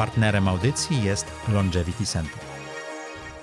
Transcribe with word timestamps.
Partnerem 0.00 0.48
audycji 0.48 1.02
jest 1.02 1.26
Longevity 1.48 2.06
Center. 2.06 2.38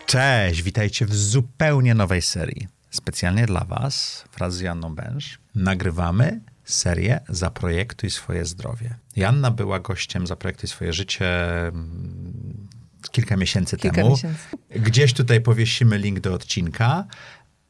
Cześć, 0.06 0.62
witajcie 0.62 1.06
w 1.06 1.16
zupełnie 1.16 1.96
nowej 1.96 2.22
serii. 2.22 2.68
Specjalnie 2.90 3.46
dla 3.46 3.64
Was, 3.64 4.26
wraz 4.38 4.56
z 4.56 4.60
Janną 4.60 4.96
Bęż, 4.96 5.40
nagrywamy 5.56 6.42
serię 6.66 7.20
Zaprojektuj 7.30 8.10
swoje 8.10 8.46
zdrowie. 8.46 8.96
Janna 9.16 9.52
była 9.52 9.80
gościem 9.80 10.28
Zaprojektuj 10.28 10.70
swoje 10.70 10.94
życie 10.94 11.58
mm, 11.68 12.68
kilka 13.12 13.38
miesięcy 13.38 13.78
Kilka 13.78 13.96
temu. 13.96 14.10
miesięcy. 14.10 14.40
Gdzieś 14.70 15.14
tutaj 15.14 15.42
powiesimy 15.42 15.98
link 15.98 16.20
do 16.20 16.34
odcinka, 16.34 17.06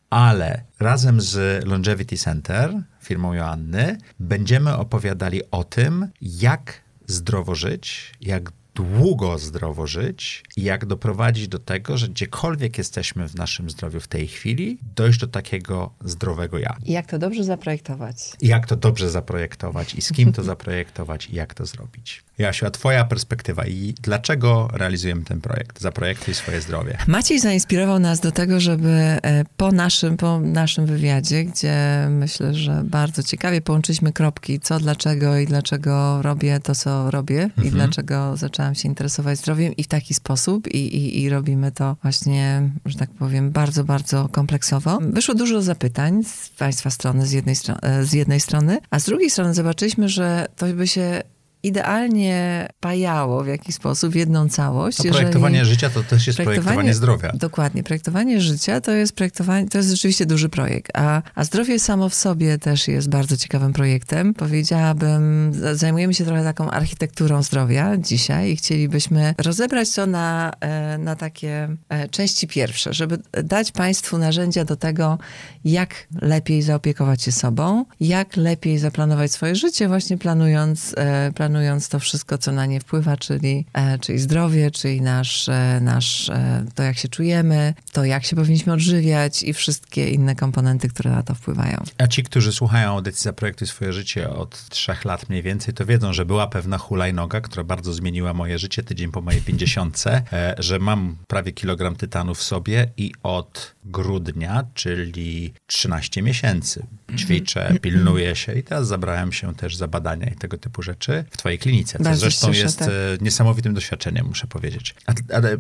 ale 0.09 0.63
razem 0.79 1.21
z 1.21 1.65
Longevity 1.65 2.17
Center, 2.17 2.81
firmą 3.01 3.33
Joanny, 3.33 3.97
będziemy 4.19 4.77
opowiadali 4.77 5.41
o 5.51 5.63
tym, 5.63 6.07
jak 6.21 6.81
zdrowo 7.07 7.55
żyć, 7.55 8.13
jak 8.21 8.51
długo 8.77 9.37
zdrowo 9.37 9.87
żyć 9.87 10.43
i 10.57 10.63
jak 10.63 10.85
doprowadzić 10.85 11.47
do 11.47 11.59
tego, 11.59 11.97
że 11.97 12.07
gdziekolwiek 12.07 12.77
jesteśmy 12.77 13.29
w 13.29 13.35
naszym 13.35 13.69
zdrowiu 13.69 13.99
w 13.99 14.07
tej 14.07 14.27
chwili, 14.27 14.77
dojść 14.95 15.19
do 15.19 15.27
takiego 15.27 15.93
zdrowego 16.05 16.57
ja. 16.57 16.77
I 16.85 16.91
jak 16.91 17.05
to 17.05 17.19
dobrze 17.19 17.43
zaprojektować? 17.43 18.15
I 18.41 18.47
jak 18.47 18.67
to 18.67 18.75
dobrze 18.75 19.09
zaprojektować 19.09 19.95
i 19.95 20.01
z 20.01 20.11
kim 20.11 20.33
to 20.33 20.43
zaprojektować 20.53 21.29
i 21.29 21.35
jak 21.35 21.53
to 21.53 21.65
zrobić. 21.65 22.23
Jasiu, 22.37 22.65
a 22.65 22.71
twoja 22.71 23.05
perspektywa 23.05 23.65
i 23.65 23.93
dlaczego 24.01 24.69
realizujemy 24.73 25.23
ten 25.23 25.41
projekt? 25.41 25.81
Zaprojektuj 25.81 26.33
swoje 26.33 26.61
zdrowie. 26.61 26.97
Maciej 27.07 27.39
zainspirował 27.39 27.99
nas 27.99 28.19
do 28.19 28.31
tego, 28.31 28.59
żeby 28.59 28.89
e, 28.89 29.45
po 29.57 29.71
naszym, 29.71 30.17
po 30.17 30.39
naszym 30.39 30.85
wywiadzie, 30.85 31.43
gdzie 31.43 32.07
myślę, 32.09 32.53
że 32.53 32.81
bardzo 32.83 33.23
ciekawie 33.23 33.61
połączyliśmy 33.61 34.13
kropki, 34.13 34.59
co, 34.59 34.79
dlaczego 34.79 35.37
i 35.37 35.45
dlaczego 35.45 36.21
robię 36.21 36.59
to, 36.59 36.75
co 36.75 37.11
robię 37.11 37.49
i 37.63 37.69
dlaczego 37.69 38.37
zaczęłam 38.37 38.66
się 38.75 38.87
interesować 38.87 39.37
zdrowiem 39.37 39.75
i 39.75 39.83
w 39.83 39.87
taki 39.87 40.13
sposób 40.13 40.67
i, 40.67 40.77
i, 40.77 41.21
i 41.23 41.29
robimy 41.29 41.71
to 41.71 41.95
właśnie, 42.01 42.69
że 42.85 42.97
tak 42.97 43.09
powiem, 43.09 43.51
bardzo, 43.51 43.83
bardzo 43.83 44.29
kompleksowo. 44.29 44.99
Wyszło 45.01 45.35
dużo 45.35 45.61
zapytań 45.61 46.23
z 46.23 46.49
państwa 46.49 46.89
strony, 46.89 47.25
z 47.25 47.31
jednej, 47.31 47.55
z 48.03 48.13
jednej 48.13 48.39
strony, 48.39 48.77
a 48.89 48.99
z 48.99 49.05
drugiej 49.05 49.29
strony 49.29 49.53
zobaczyliśmy, 49.53 50.09
że 50.09 50.47
to 50.55 50.65
by 50.65 50.87
się 50.87 51.21
idealnie 51.63 52.67
pajało 52.79 53.43
w 53.43 53.47
jakiś 53.47 53.75
sposób 53.75 54.15
jedną 54.15 54.49
całość. 54.49 54.97
To 54.97 55.03
projektowanie 55.03 55.57
jeżeli- 55.57 55.75
życia 55.75 55.89
to 55.89 56.03
też 56.03 56.27
jest 56.27 56.39
projektowanie, 56.39 56.93
zdrowia. 56.93 57.31
Dokładnie. 57.33 57.83
Projektowanie 57.83 58.41
życia 58.41 58.81
to 58.81 58.91
jest 58.91 59.15
projektowanie, 59.15 59.69
to 59.69 59.77
jest 59.77 59.89
rzeczywiście 59.89 60.25
duży 60.25 60.49
projekt, 60.49 60.91
a, 60.93 61.21
a 61.35 61.43
zdrowie 61.43 61.79
samo 61.79 62.09
w 62.09 62.15
sobie 62.15 62.57
też 62.57 62.87
jest 62.87 63.09
bardzo 63.09 63.37
ciekawym 63.37 63.73
projektem. 63.73 64.33
Powiedziałabym, 64.33 65.51
zajmujemy 65.73 66.13
się 66.13 66.25
trochę 66.25 66.43
taką 66.43 66.71
architekturą 66.71 67.43
zdrowia 67.43 67.97
dzisiaj 67.97 68.51
i 68.51 68.55
chcielibyśmy 68.55 69.35
rozebrać 69.37 69.93
to 69.93 70.05
na, 70.05 70.51
e, 70.59 70.97
na 70.97 71.15
takie 71.15 71.69
e, 71.89 72.09
części 72.09 72.47
pierwsze, 72.47 72.93
żeby 72.93 73.17
dać 73.43 73.71
Państwu 73.71 74.17
narzędzia 74.17 74.65
do 74.65 74.75
tego, 74.75 75.17
jak 75.65 76.07
lepiej 76.21 76.61
zaopiekować 76.61 77.21
się 77.21 77.31
sobą, 77.31 77.85
jak 77.99 78.35
lepiej 78.37 78.77
zaplanować 78.77 79.31
swoje 79.31 79.55
życie, 79.55 79.87
właśnie 79.87 80.17
planując, 80.17 80.95
e, 80.97 81.31
planując 81.47 81.89
to 81.89 81.99
wszystko, 81.99 82.37
co 82.37 82.51
na 82.51 82.65
nie 82.65 82.79
wpływa, 82.79 83.17
czyli, 83.17 83.65
e, 83.73 83.99
czyli 83.99 84.19
zdrowie, 84.19 84.71
czyli 84.71 85.01
nasz, 85.01 85.49
e, 85.49 85.79
nasz, 85.81 86.29
e, 86.29 86.65
to, 86.75 86.83
jak 86.83 86.97
się 86.97 87.07
czujemy, 87.07 87.73
to, 87.91 88.05
jak 88.05 88.25
się 88.25 88.35
powinniśmy 88.35 88.73
odżywiać 88.73 89.43
i 89.43 89.53
wszystkie 89.53 90.09
inne 90.09 90.35
komponenty, 90.35 90.89
które 90.89 91.11
na 91.11 91.23
to 91.23 91.35
wpływają. 91.35 91.83
A 91.97 92.07
ci, 92.07 92.23
którzy 92.23 92.51
słuchają 92.51 92.89
audycji 92.89 93.23
Zaprojektuj 93.23 93.67
swoje 93.67 93.93
życie 93.93 94.29
od 94.29 94.69
trzech 94.69 95.05
lat 95.05 95.29
mniej 95.29 95.43
więcej, 95.43 95.73
to 95.73 95.85
wiedzą, 95.85 96.13
że 96.13 96.25
była 96.25 96.47
pewna 96.47 96.77
hulajnoga, 96.77 97.41
która 97.41 97.63
bardzo 97.63 97.93
zmieniła 97.93 98.33
moje 98.33 98.59
życie 98.59 98.83
tydzień 98.83 99.11
po 99.11 99.21
mojej 99.21 99.41
pięćdziesiątce, 99.41 100.21
że 100.57 100.79
mam 100.79 101.15
prawie 101.27 101.51
kilogram 101.51 101.95
tytanu 101.95 102.35
w 102.35 102.43
sobie 102.43 102.89
i 102.97 103.11
od 103.23 103.75
grudnia, 103.85 104.63
czyli 104.73 105.53
13 105.67 106.21
miesięcy. 106.21 106.85
Ćwiczę, 107.17 107.73
pilnuję 107.81 108.35
się 108.35 108.53
i 108.53 108.63
teraz 108.63 108.87
zabrałem 108.87 109.31
się 109.31 109.55
też 109.55 109.75
za 109.75 109.87
badania 109.87 110.29
i 110.29 110.35
tego 110.35 110.57
typu 110.57 110.81
rzeczy 110.81 111.25
w 111.37 111.39
twojej 111.39 111.59
klinice, 111.59 111.97
co 111.97 112.03
Bardzo 112.03 112.19
zresztą 112.19 112.51
jest 112.51 112.79
tak. 112.79 112.87
e, 112.87 112.91
niesamowitym 113.21 113.73
doświadczeniem, 113.73 114.27
muszę 114.27 114.47
powiedzieć. 114.47 114.95
Ale 115.33 115.57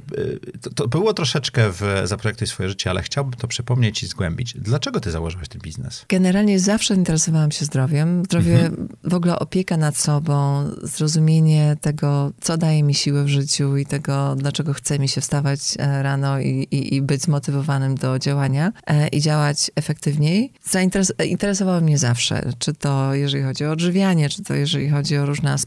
to, 0.61 0.69
to 0.69 0.87
było 0.87 1.13
troszeczkę 1.13 1.71
w 1.71 1.81
Zaprojektuj 2.03 2.47
swoje 2.47 2.69
życie, 2.69 2.89
ale 2.89 3.01
chciałbym 3.01 3.33
to 3.33 3.47
przypomnieć 3.47 4.03
i 4.03 4.07
zgłębić. 4.07 4.53
Dlaczego 4.53 4.99
ty 4.99 5.11
założyłeś 5.11 5.47
ten 5.47 5.61
biznes? 5.61 6.05
Generalnie 6.09 6.59
zawsze 6.59 6.95
interesowałam 6.95 7.51
się 7.51 7.65
zdrowiem. 7.65 8.23
Zdrowie, 8.25 8.71
w 9.03 9.13
ogóle 9.13 9.39
opieka 9.39 9.77
nad 9.77 9.97
sobą, 9.97 10.63
zrozumienie 10.83 11.77
tego, 11.81 12.31
co 12.41 12.57
daje 12.57 12.83
mi 12.83 12.95
siłę 12.95 13.23
w 13.23 13.27
życiu 13.27 13.77
i 13.77 13.85
tego, 13.85 14.35
dlaczego 14.35 14.73
chce 14.73 14.99
mi 14.99 15.07
się 15.07 15.21
wstawać 15.21 15.59
e, 15.79 16.03
rano 16.03 16.39
i, 16.39 16.67
i, 16.71 16.95
i 16.95 17.01
być 17.01 17.21
zmotywowanym 17.21 17.95
do 17.95 18.19
działania 18.19 18.71
e, 18.87 19.07
i 19.07 19.21
działać 19.21 19.71
efektywniej. 19.75 20.51
Zainteres 20.63 21.13
interesowało 21.25 21.81
mnie 21.81 21.97
zawsze, 21.97 22.51
czy 22.59 22.73
to 22.73 23.13
jeżeli 23.13 23.43
chodzi 23.43 23.65
o 23.65 23.71
odżywianie, 23.71 24.29
czy 24.29 24.43
to 24.43 24.53
jeżeli 24.53 24.89
chodzi 24.89 25.17
o 25.17 25.25
różne 25.25 25.51
aspekty 25.51 25.66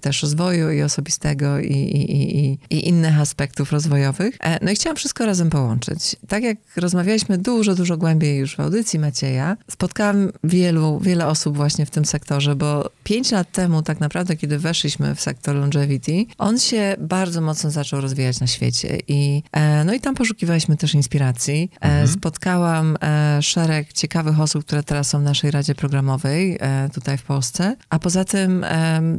też 0.00 0.22
rozwoju 0.22 0.70
i 0.70 0.82
osobistego 0.82 1.58
i, 1.58 1.72
i, 1.72 2.12
i, 2.16 2.58
i, 2.70 2.88
innych 2.88 3.20
aspektów 3.20 3.72
rozwojowych. 3.72 4.36
E, 4.40 4.64
No 4.64 4.70
i 4.70 4.74
chciałam 4.74 4.96
wszystko 4.96 5.26
razem 5.26 5.50
połączyć. 5.50 6.16
Tak 6.28 6.42
jak 6.42 6.58
rozmawialiśmy 6.76 7.38
dużo, 7.38 7.74
dużo 7.74 7.96
głębiej 7.96 8.38
już 8.38 8.56
w 8.56 8.60
audycji 8.60 8.98
Macieja, 8.98 9.56
spotkałam 9.70 10.30
wielu, 10.44 11.00
wiele 11.00 11.26
osób 11.26 11.56
właśnie 11.56 11.86
w 11.86 11.90
tym 11.90 12.04
sektorze, 12.04 12.56
bo 12.56 12.90
pięć 13.04 13.30
lat 13.30 13.52
temu 13.52 13.82
tak 13.82 14.00
naprawdę, 14.00 14.36
kiedy 14.36 14.58
weszliśmy 14.58 15.14
w 15.14 15.20
sektor 15.20 15.56
longevity, 15.56 16.26
on 16.38 16.58
się 16.58 16.96
bardzo 16.98 17.40
mocno 17.40 17.70
zaczął 17.70 18.00
rozwijać 18.00 18.40
na 18.40 18.46
świecie 18.46 18.98
i 19.08 19.42
e, 19.52 19.84
no 19.84 19.94
i 19.94 20.00
tam 20.00 20.14
poszukiwaliśmy 20.14 20.76
też 20.76 20.94
inspiracji. 20.94 21.70
E, 21.80 22.06
Spotkałam 22.08 22.96
e, 23.02 23.42
szereg 23.42 23.92
ciekawych 23.92 24.40
osób, 24.40 24.64
które 24.64 24.82
teraz 24.82 25.08
są 25.08 25.20
w 25.20 25.22
naszej 25.22 25.50
Radzie 25.50 25.74
Programowej 25.74 26.58
tutaj 26.94 27.18
w 27.18 27.22
Polsce, 27.22 27.76
a 27.90 27.98
poza 27.98 28.24
tym 28.24 28.64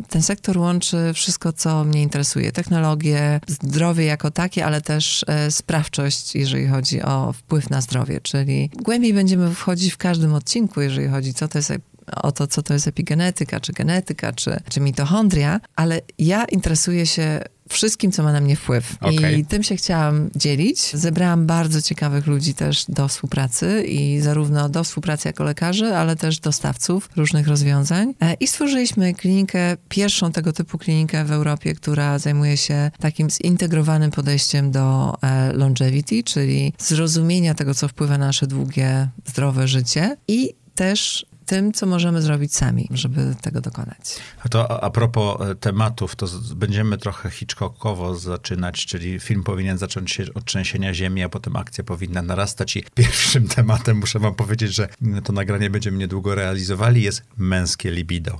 ten 0.10 0.22
sektor 0.22 0.58
łączy 0.58 1.12
wszystko, 1.14 1.54
co 1.54 1.84
mnie 1.84 2.02
interesuje. 2.02 2.52
Technologię, 2.52 3.40
zdrowie 3.48 4.06
jako 4.06 4.32
takie, 4.32 4.66
ale 4.66 4.82
też 4.82 5.26
e, 5.28 5.52
sprawczość, 5.52 6.36
jeżeli 6.36 6.68
chodzi 6.68 7.02
o 7.02 7.34
wpływ 7.34 7.70
na 7.70 7.82
zdrowie, 7.82 8.22
czyli 8.22 8.70
głębiej 8.76 9.14
będziemy 9.14 9.56
wchodzić 9.56 9.94
w 9.94 9.98
każdym 9.98 10.34
odcinku, 10.34 10.82
jeżeli 10.82 11.08
chodzi 11.08 11.34
co 11.34 11.48
to 11.48 11.58
jest 11.58 11.74
o 12.16 12.32
to, 12.32 12.48
co 12.48 12.62
to 12.64 12.74
jest 12.74 12.88
epigenetyka, 12.88 13.60
czy 13.60 13.74
genetyka, 13.74 14.34
czy, 14.34 14.60
czy 14.70 14.80
mitochondria, 14.80 15.60
ale 15.76 16.02
ja 16.20 16.46
interesuję 16.46 17.06
się 17.06 17.42
wszystkim, 17.72 18.12
co 18.12 18.24
ma 18.24 18.32
na 18.34 18.42
mnie 18.42 18.56
wpływ. 18.56 18.96
Okej. 19.02 19.40
I 19.40 19.46
tym 19.46 19.64
się 19.64 19.76
chciałam 19.76 20.30
dzielić. 20.36 20.94
Zebrałam 20.94 21.46
bardzo 21.46 21.82
ciekawych 21.82 22.28
ludzi 22.28 22.54
też 22.54 22.86
do 22.90 23.08
współpracy 23.08 23.84
i 23.84 24.20
zarówno 24.20 24.70
do 24.70 24.84
współpracy 24.84 25.30
jako 25.30 25.44
lekarzy, 25.44 25.96
ale 25.96 26.16
też 26.16 26.40
dostawców 26.40 27.10
różnych 27.16 27.48
rozwiązań. 27.48 28.14
E, 28.22 28.34
I 28.34 28.48
stworzyliśmy 28.48 29.14
klinikę, 29.14 29.78
pierwszą 29.90 30.32
tego 30.32 30.54
typu 30.54 30.78
klinikę 30.78 31.26
w 31.26 31.32
Europie, 31.32 31.76
która 31.76 32.20
zajmuje 32.20 32.58
się 32.58 32.92
takim 33.00 33.30
zintegrowanym 33.30 34.12
podejściem 34.12 34.72
do 34.72 35.16
e, 35.22 35.54
longevity, 35.54 36.24
czyli 36.24 36.74
zrozumienia 36.78 37.54
tego, 37.54 37.74
co 37.74 37.88
wpływa 37.88 38.18
na 38.18 38.32
nasze 38.32 38.48
długie, 38.48 39.08
zdrowe 39.26 39.68
życie 39.68 40.18
i 40.28 40.54
też 40.76 41.26
tym, 41.52 41.74
co 41.74 41.86
możemy 41.86 42.22
zrobić 42.22 42.56
sami, 42.56 42.88
żeby 42.92 43.36
tego 43.42 43.62
dokonać. 43.62 44.20
A 44.44 44.50
to 44.50 44.84
a, 44.84 44.90
propos 44.90 45.42
e, 45.42 45.56
tematów, 45.56 46.16
to 46.16 46.28
będziemy 46.56 46.98
trochę 46.98 47.30
Hitchcockowo 47.30 48.16
zaczynać, 48.16 48.86
czyli 48.86 49.20
film 49.20 49.44
powinien 49.44 49.78
zacząć 49.78 50.12
się 50.12 50.24
od 50.34 50.46
trzęsienia 50.46 50.94
ziemi, 50.94 51.24
a 51.24 51.30
potem 51.30 51.56
akcja 51.56 51.84
powinna 51.84 52.22
narastać 52.22 52.76
i 52.76 52.84
pierwszym 52.96 53.48
tematem, 53.48 53.98
muszę 53.98 54.20
wam 54.20 54.36
powiedzieć, 54.36 54.76
że 54.76 54.88
mm, 55.02 55.22
to 55.22 55.34
nagranie 55.34 55.70
będziemy 55.70 55.98
niedługo 55.98 56.36
realizowali, 56.36 57.04
jest 57.04 57.24
męskie 57.38 57.92
libido. 57.92 58.40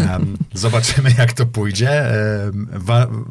Zobaczymy, 0.54 1.14
jak 1.18 1.32
to 1.32 1.46
pójdzie. 1.46 2.12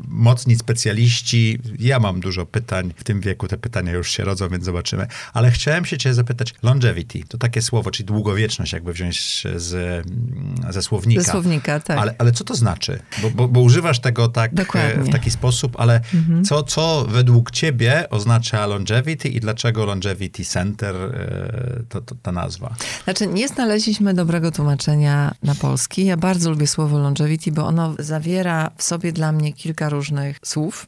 Mocni 0.08 0.56
specjaliści, 0.56 1.60
ja 1.80 2.00
mam 2.00 2.20
dużo 2.20 2.46
pytań, 2.46 2.94
w 2.96 3.04
tym 3.04 3.22
wieku 3.22 3.48
te 3.48 3.58
pytania 3.58 3.94
już 3.94 4.12
się 4.12 4.24
rodzą, 4.24 4.50
więc 4.50 4.66
zobaczymy. 4.66 5.08
Ale 5.34 5.52
chciałem 5.52 5.86
się 5.86 5.98
cię 5.98 6.14
zapytać, 6.14 6.54
longevity, 6.64 7.24
to 7.28 7.38
takie 7.38 7.62
słowo, 7.62 7.92
czyli 7.92 8.08
długowieczność, 8.08 8.74
jakby 8.74 8.94
wziąć 8.94 9.15
z, 9.58 9.74
mm, 9.74 10.74
ze 10.74 10.82
słownika. 10.82 11.22
Ze 11.22 11.32
słownika, 11.32 11.80
tak. 11.80 11.98
Ale, 11.98 12.16
ale 12.18 12.32
co 12.32 12.44
to 12.44 12.56
znaczy? 12.56 13.00
Bo, 13.22 13.30
bo, 13.30 13.48
bo 13.48 13.60
używasz 13.60 14.00
tego 14.00 14.28
tak 14.28 14.52
e, 14.52 14.56
Dokładnie. 14.56 14.90
Mhm. 14.90 15.08
w 15.08 15.12
taki 15.12 15.32
sposób, 15.32 15.76
ale 15.80 16.02
co, 16.46 16.64
co 16.64 17.06
według 17.10 17.52
ciebie 17.52 18.10
oznacza 18.10 18.66
longevity 18.66 19.30
i 19.30 19.40
dlaczego 19.40 19.86
longevity 19.86 20.46
center 20.46 20.96
e, 20.96 21.84
to, 21.90 22.02
to 22.02 22.16
ta 22.22 22.32
nazwa? 22.32 22.76
Znaczy, 23.04 23.28
nie 23.28 23.48
znaleźliśmy 23.48 24.14
dobrego 24.14 24.52
tłumaczenia 24.52 25.36
na 25.44 25.56
polski. 25.56 26.06
Ja 26.06 26.18
bardzo 26.18 26.50
lubię 26.50 26.68
słowo 26.68 27.00
longevity, 27.00 27.52
bo 27.52 27.66
ono 27.68 27.96
zawiera 28.00 28.72
w 28.78 28.84
sobie 28.84 29.12
dla 29.12 29.32
mnie 29.32 29.54
kilka 29.54 29.90
różnych 29.90 30.40
słów, 30.44 30.88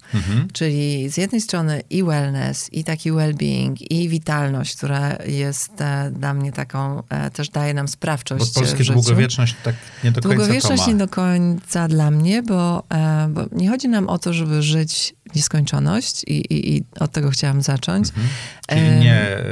czyli 0.54 1.10
z 1.10 1.18
jednej 1.18 1.42
strony 1.42 1.82
i 1.90 2.04
wellness, 2.04 2.74
i 2.74 2.84
taki 2.84 3.12
well-being, 3.12 3.76
i 3.90 4.10
witalność, 4.10 4.76
która 4.76 5.16
jest 5.26 5.82
e, 5.82 6.12
dla 6.12 6.34
mnie 6.34 6.52
taką, 6.52 7.04
też 7.34 7.50
daje 7.50 7.74
nam 7.74 7.88
sprawczość 7.88 8.17
sprawczość 8.18 8.54
Bo 8.54 8.62
polskie 8.62 8.84
długowieczność 8.84 9.56
tak 9.64 9.75
nie 10.04 10.12
do 10.12 10.22
końca 10.22 10.36
Długowieczność 10.36 10.88
nie 10.88 10.96
do 10.96 11.08
końca 11.08 11.88
dla 11.88 12.12
mnie, 12.12 12.44
bo, 12.44 12.84
e, 12.90 13.28
bo 13.30 13.46
nie 13.52 13.69
chodzi 13.69 13.90
nam 13.90 14.10
o 14.10 14.19
to, 14.19 14.34
żeby 14.34 14.62
żyć 14.62 15.14
nieskończoność 15.36 16.24
i, 16.24 16.34
i, 16.34 16.78
i 16.78 16.84
od 17.00 17.12
tego 17.12 17.30
chciałam 17.30 17.62
zacząć. 17.62 18.08
Mhm. 18.08 18.28
Czyli 18.68 19.00
nie 19.00 19.22
e, 19.22 19.44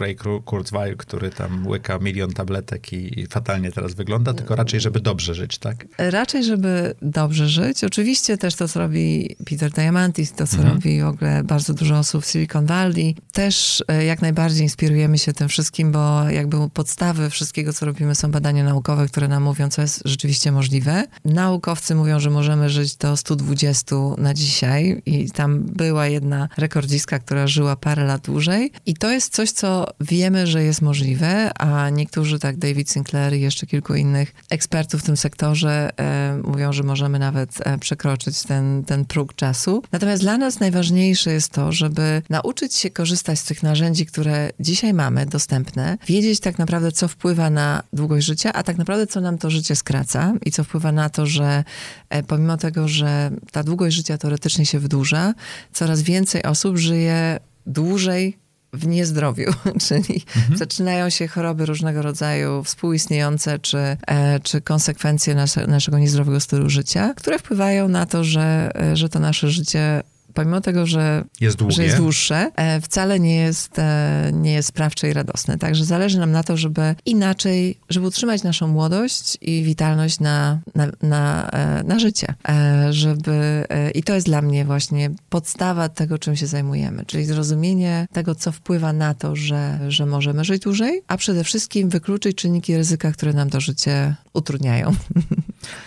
Ray 0.00 0.16
Kurzweil, 0.44 0.96
który 0.96 1.30
tam 1.30 1.66
łyka 1.66 1.98
milion 1.98 2.32
tabletek 2.32 2.92
i, 2.92 3.20
i, 3.20 3.26
fatalnie 3.26 3.72
teraz 3.72 3.94
wygląda, 3.94 4.34
tylko 4.34 4.56
raczej, 4.56 4.80
żeby 4.80 5.00
dobrze 5.00 5.34
żyć, 5.34 5.58
tak? 5.58 5.86
Raczej, 5.98 6.44
żeby 6.44 6.94
dobrze 7.02 7.48
żyć. 7.48 7.84
Oczywiście 7.84 8.38
też 8.38 8.54
to, 8.54 8.68
co 8.68 8.80
robi 8.80 9.36
Peter 9.50 9.70
Diamantis, 9.70 10.32
to, 10.32 10.46
co 10.46 10.56
mhm. 10.56 10.74
robi 10.74 11.02
w 11.02 11.06
ogóle 11.06 11.44
bardzo 11.44 11.74
dużo 11.74 11.98
osób 11.98 12.24
w 12.24 12.26
Silicon 12.26 12.66
Valley. 12.66 13.16
Też 13.32 13.84
e, 13.88 14.04
jak 14.04 14.22
najbardziej 14.22 14.62
inspirujemy 14.62 15.18
się 15.18 15.32
tym 15.32 15.48
wszystkim, 15.48 15.92
bo 15.92 16.30
jakby 16.30 16.70
podstawy 16.70 17.30
wszystkiego, 17.30 17.72
co 17.72 17.86
robimy, 17.86 17.95
są 18.14 18.30
badania 18.30 18.64
naukowe, 18.64 19.08
które 19.08 19.28
nam 19.28 19.42
mówią, 19.42 19.68
co 19.68 19.82
jest 19.82 20.02
rzeczywiście 20.04 20.52
możliwe. 20.52 21.04
Naukowcy 21.24 21.94
mówią, 21.94 22.20
że 22.20 22.30
możemy 22.30 22.70
żyć 22.70 22.96
do 22.96 23.16
120 23.16 23.96
na 24.18 24.34
dzisiaj 24.34 25.02
i 25.06 25.26
i 25.26 25.30
tam 25.30 25.62
była 25.62 26.06
jedna 26.06 26.48
rekordziska, 26.56 27.18
która 27.18 27.46
żyła 27.46 27.76
parę 27.76 28.04
lat 28.04 28.20
dłużej. 28.20 28.72
I 28.86 28.94
to 28.94 29.10
jest 29.10 29.34
coś, 29.34 29.50
co 29.50 29.86
wiemy, 30.00 30.46
że 30.46 30.64
jest 30.64 30.82
możliwe, 30.82 31.50
a 31.58 31.90
niektórzy, 31.90 32.38
tak 32.38 32.56
David 32.56 32.90
Sinclair 32.90 33.34
i 33.34 33.40
jeszcze 33.40 33.66
kilku 33.66 33.94
innych 33.94 34.34
ekspertów 34.50 35.00
w 35.00 35.04
tym 35.04 35.16
sektorze 35.16 35.90
e, 35.98 36.40
mówią, 36.44 36.72
że 36.72 36.82
możemy 36.82 37.18
nawet 37.18 37.66
e, 37.66 37.78
przekroczyć 37.78 38.42
ten, 38.42 38.84
ten 38.84 39.04
próg 39.04 39.34
czasu. 39.34 39.82
Natomiast 39.92 40.22
dla 40.22 40.38
nas 40.38 40.60
najważniejsze 40.60 41.32
jest 41.32 41.52
to, 41.52 41.72
żeby 41.72 42.22
nauczyć 42.30 42.74
się 42.74 42.90
korzystać 42.90 43.38
z 43.38 43.44
tych 43.44 43.62
narzędzi, 43.62 44.06
które 44.06 44.50
dzisiaj 44.60 44.94
mamy 44.94 45.26
dostępne, 45.26 45.98
wiedzieć 46.06 46.40
tak 46.40 46.58
naprawdę, 46.58 46.92
co 46.92 47.08
wpływa 47.08 47.50
na 47.50 47.82
długość 47.92 48.26
życia, 48.26 48.52
a 48.52 48.62
tak 48.62 48.78
naprawdę, 48.78 49.06
co 49.06 49.20
nam 49.20 49.38
to 49.38 49.50
życie 49.50 49.76
skraca 49.76 50.34
i 50.46 50.50
co 50.50 50.64
wpływa 50.64 50.92
na 50.92 51.10
to, 51.10 51.26
że 51.26 51.64
e, 52.08 52.22
pomimo 52.22 52.56
tego, 52.56 52.88
że 52.88 53.30
ta 53.52 53.62
długość 53.62 53.96
życia 53.96 54.18
teoretycznie 54.18 54.66
się 54.66 54.78
wydłuża, 54.78 55.34
coraz 55.72 56.02
więcej 56.02 56.42
osób 56.42 56.76
żyje 56.76 57.40
dłużej 57.66 58.38
w 58.72 58.86
niezdrowiu, 58.86 59.52
czyli 59.88 60.24
mhm. 60.36 60.58
zaczynają 60.58 61.10
się 61.10 61.28
choroby 61.28 61.66
różnego 61.66 62.02
rodzaju, 62.02 62.64
współistniejące, 62.64 63.58
czy, 63.58 63.78
e, 64.06 64.40
czy 64.40 64.60
konsekwencje 64.60 65.34
nasze, 65.34 65.66
naszego 65.66 65.98
niezdrowego 65.98 66.40
stylu 66.40 66.70
życia, 66.70 67.14
które 67.16 67.38
wpływają 67.38 67.88
na 67.88 68.06
to, 68.06 68.24
że, 68.24 68.70
e, 68.74 68.96
że 68.96 69.08
to 69.08 69.18
nasze 69.18 69.50
życie 69.50 70.02
pomimo 70.36 70.60
tego, 70.60 70.86
że 70.86 71.24
jest, 71.40 71.58
że 71.68 71.84
jest 71.84 71.96
dłuższe, 71.96 72.50
e, 72.56 72.80
wcale 72.80 73.20
nie 73.20 73.36
jest, 73.36 73.78
e, 73.78 74.30
nie 74.32 74.52
jest 74.52 74.68
sprawcze 74.68 75.10
i 75.10 75.12
radosne. 75.12 75.58
Także 75.58 75.84
zależy 75.84 76.18
nam 76.18 76.32
na 76.32 76.42
to, 76.42 76.56
żeby 76.56 76.94
inaczej, 77.06 77.78
żeby 77.88 78.06
utrzymać 78.06 78.42
naszą 78.42 78.68
młodość 78.68 79.38
i 79.40 79.62
witalność 79.62 80.20
na, 80.20 80.58
na, 80.74 80.86
na, 81.02 81.50
e, 81.50 81.82
na 81.84 81.98
życie. 81.98 82.34
Żeby, 82.90 83.64
I 83.94 84.02
to 84.02 84.14
jest 84.14 84.26
dla 84.26 84.42
mnie 84.42 84.64
właśnie 84.64 85.10
podstawa 85.28 85.88
tego, 85.88 86.18
czym 86.18 86.36
się 86.36 86.46
zajmujemy, 86.46 87.04
czyli 87.06 87.24
zrozumienie 87.24 88.08
tego, 88.12 88.34
co 88.34 88.52
wpływa 88.52 88.92
na 88.92 89.14
to, 89.14 89.36
że, 89.36 89.78
że 89.88 90.06
możemy 90.06 90.44
żyć 90.44 90.62
dłużej, 90.62 91.02
a 91.08 91.16
przede 91.16 91.44
wszystkim 91.44 91.88
wykluczyć 91.88 92.36
czynniki 92.36 92.76
ryzyka, 92.76 93.12
które 93.12 93.32
nam 93.32 93.50
to 93.50 93.60
życie 93.60 94.14
utrudniają. 94.32 94.92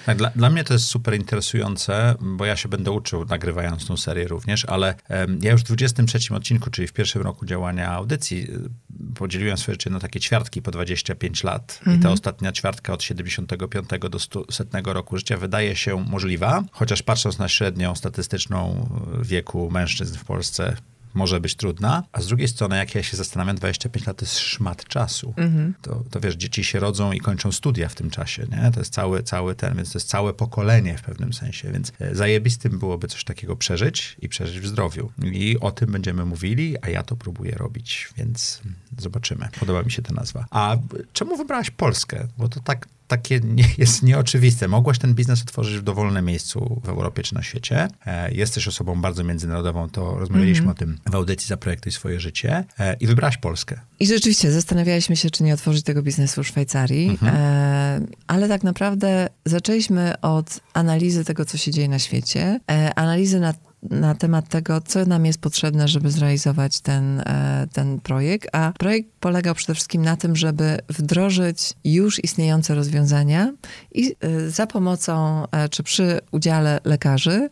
Tak, 0.05 0.17
dla, 0.17 0.31
dla 0.35 0.49
mnie 0.49 0.63
to 0.63 0.73
jest 0.73 0.85
super 0.85 1.15
interesujące, 1.15 2.15
bo 2.21 2.45
ja 2.45 2.55
się 2.55 2.69
będę 2.69 2.91
uczył 2.91 3.25
nagrywając 3.25 3.85
tą 3.85 3.97
serię 3.97 4.27
również, 4.39 4.65
ale 4.65 4.95
ja 5.41 5.51
już 5.51 5.61
w 5.61 5.63
23 5.63 6.35
odcinku, 6.35 6.69
czyli 6.69 6.87
w 6.87 6.93
pierwszym 6.93 7.21
roku 7.21 7.45
działania 7.45 7.91
audycji, 7.91 8.47
y, 8.51 9.15
podzieliłem 9.15 9.57
swoje 9.57 9.73
życie 9.73 9.89
na 9.89 9.99
takie 9.99 10.19
ćwiartki 10.19 10.61
po 10.61 10.71
25 10.71 11.43
lat. 11.43 11.77
Mhm. 11.79 11.97
I 11.97 11.99
ta 11.99 12.07
mhm. 12.07 12.13
ostatnia 12.13 12.51
ćwiartka 12.51 12.93
od 12.93 13.03
75 13.03 13.89
do 14.09 14.19
100 14.19 14.45
roku 14.85 15.17
życia 15.17 15.37
wydaje 15.37 15.75
się 15.75 16.05
możliwa, 16.09 16.63
chociaż 16.71 17.03
patrząc 17.03 17.37
na 17.37 17.47
średnią 17.47 17.95
statystyczną 17.95 18.89
wieku 19.21 19.71
mężczyzn 19.71 20.17
w 20.17 20.25
Polsce, 20.25 20.75
może 21.13 21.41
być 21.41 21.55
trudna, 21.55 22.03
a 22.11 22.21
z 22.21 22.27
drugiej 22.27 22.47
strony, 22.47 22.77
jak 22.77 22.95
ja 22.95 23.03
się 23.03 23.17
zastanawiam, 23.17 23.55
25 23.55 24.07
lat 24.07 24.17
to 24.17 24.25
jest 24.25 24.39
szmat 24.39 24.85
czasu. 24.85 25.33
Mhm. 25.37 25.73
To, 25.81 26.03
to 26.11 26.19
wiesz, 26.19 26.35
dzieci 26.35 26.63
się 26.63 26.79
rodzą 26.79 27.11
i 27.11 27.19
kończą 27.19 27.51
studia 27.51 27.89
w 27.89 27.95
tym 27.95 28.09
czasie, 28.09 28.47
nie? 28.51 28.71
To 28.71 28.79
jest 28.79 28.93
cały, 28.93 29.23
cały 29.23 29.55
ten, 29.55 29.75
więc 29.75 29.91
to 29.91 29.97
jest 29.99 30.09
całe 30.09 30.33
pokolenie 30.33 30.97
w 30.97 31.01
pewnym 31.01 31.33
sensie, 31.33 31.71
więc 31.71 31.91
e, 31.99 32.15
zajebistym 32.15 32.79
byłoby 32.79 33.07
coś 33.07 33.23
takiego 33.23 33.55
przeżyć 33.55 34.17
i 34.21 34.29
przeżyć 34.29 34.59
w 34.59 34.67
zdrowiu. 34.67 35.11
I 35.23 35.57
o 35.59 35.71
tym 35.71 35.91
będziemy 35.91 36.25
mówili, 36.25 36.75
a 36.81 36.89
ja 36.89 37.03
to 37.03 37.15
próbuję 37.15 37.51
robić, 37.51 38.09
więc 38.17 38.61
zobaczymy. 38.97 39.49
Podoba 39.59 39.83
mi 39.83 39.91
się 39.91 40.01
ta 40.01 40.13
nazwa. 40.13 40.45
A 40.51 40.77
czemu 41.13 41.37
wybrałaś 41.37 41.69
Polskę? 41.71 42.27
Bo 42.37 42.49
to 42.49 42.59
tak 42.59 42.87
takie 43.09 43.39
nie, 43.39 43.63
jest 43.77 44.03
nieoczywiste. 44.03 44.67
Mogłaś 44.67 44.99
ten 44.99 45.13
biznes 45.13 45.41
otworzyć 45.41 45.77
w 45.77 45.81
dowolnym 45.81 46.25
miejscu 46.25 46.81
w 46.83 46.89
Europie 46.89 47.23
czy 47.23 47.35
na 47.35 47.43
świecie. 47.43 47.87
E, 48.05 48.31
jesteś 48.31 48.67
osobą 48.67 49.01
bardzo 49.01 49.23
międzynarodową, 49.23 49.89
to 49.89 50.19
rozmawialiśmy 50.19 50.63
mm 50.63 50.75
-hmm. 50.75 50.77
o 50.77 50.79
tym 50.79 50.97
w 51.11 51.15
audycji 51.15 51.47
Zaprojektuj 51.47 51.91
swoje 51.91 52.19
życie 52.19 52.65
e, 52.79 52.93
i 52.93 53.07
wybrałaś 53.07 53.37
Polskę. 53.37 53.79
I 53.99 54.07
rzeczywiście 54.07 54.51
zastanawialiśmy 54.51 55.15
się, 55.15 55.29
czy 55.29 55.43
nie 55.43 55.53
otworzyć 55.53 55.83
tego 55.83 56.01
biznesu 56.01 56.43
w 56.43 56.47
Szwajcarii, 56.47 57.05
mm 57.05 57.17
-hmm. 57.17 58.07
ale 58.27 58.47
tak 58.47 58.63
naprawdę 58.63 59.29
zaczęliśmy 59.45 60.21
od 60.21 60.59
analizy 60.73 61.25
tego, 61.25 61.45
co 61.45 61.57
się 61.57 61.71
dzieje 61.71 61.87
na 61.87 61.99
świecie, 61.99 62.59
analizy 62.95 63.39
nad 63.39 63.68
na 63.83 64.15
temat 64.15 64.49
tego, 64.49 64.81
co 64.81 65.05
nam 65.05 65.25
jest 65.25 65.41
potrzebne, 65.41 65.87
żeby 65.87 66.11
zrealizować 66.11 66.79
ten, 66.79 67.19
e, 67.19 67.67
ten 67.73 67.99
projekt. 67.99 68.49
A 68.53 68.73
projekt 68.79 69.09
polegał 69.19 69.55
przede 69.55 69.73
wszystkim 69.73 70.01
na 70.01 70.17
tym, 70.17 70.35
żeby 70.35 70.77
wdrożyć 70.89 71.73
już 71.83 72.23
istniejące 72.23 72.75
rozwiązania 72.75 73.53
i 73.91 74.15
e, 74.19 74.49
za 74.49 74.67
pomocą, 74.67 75.43
e, 75.51 75.69
czy 75.69 75.83
przy 75.83 76.19
udziale 76.31 76.79
lekarzy, 76.83 77.49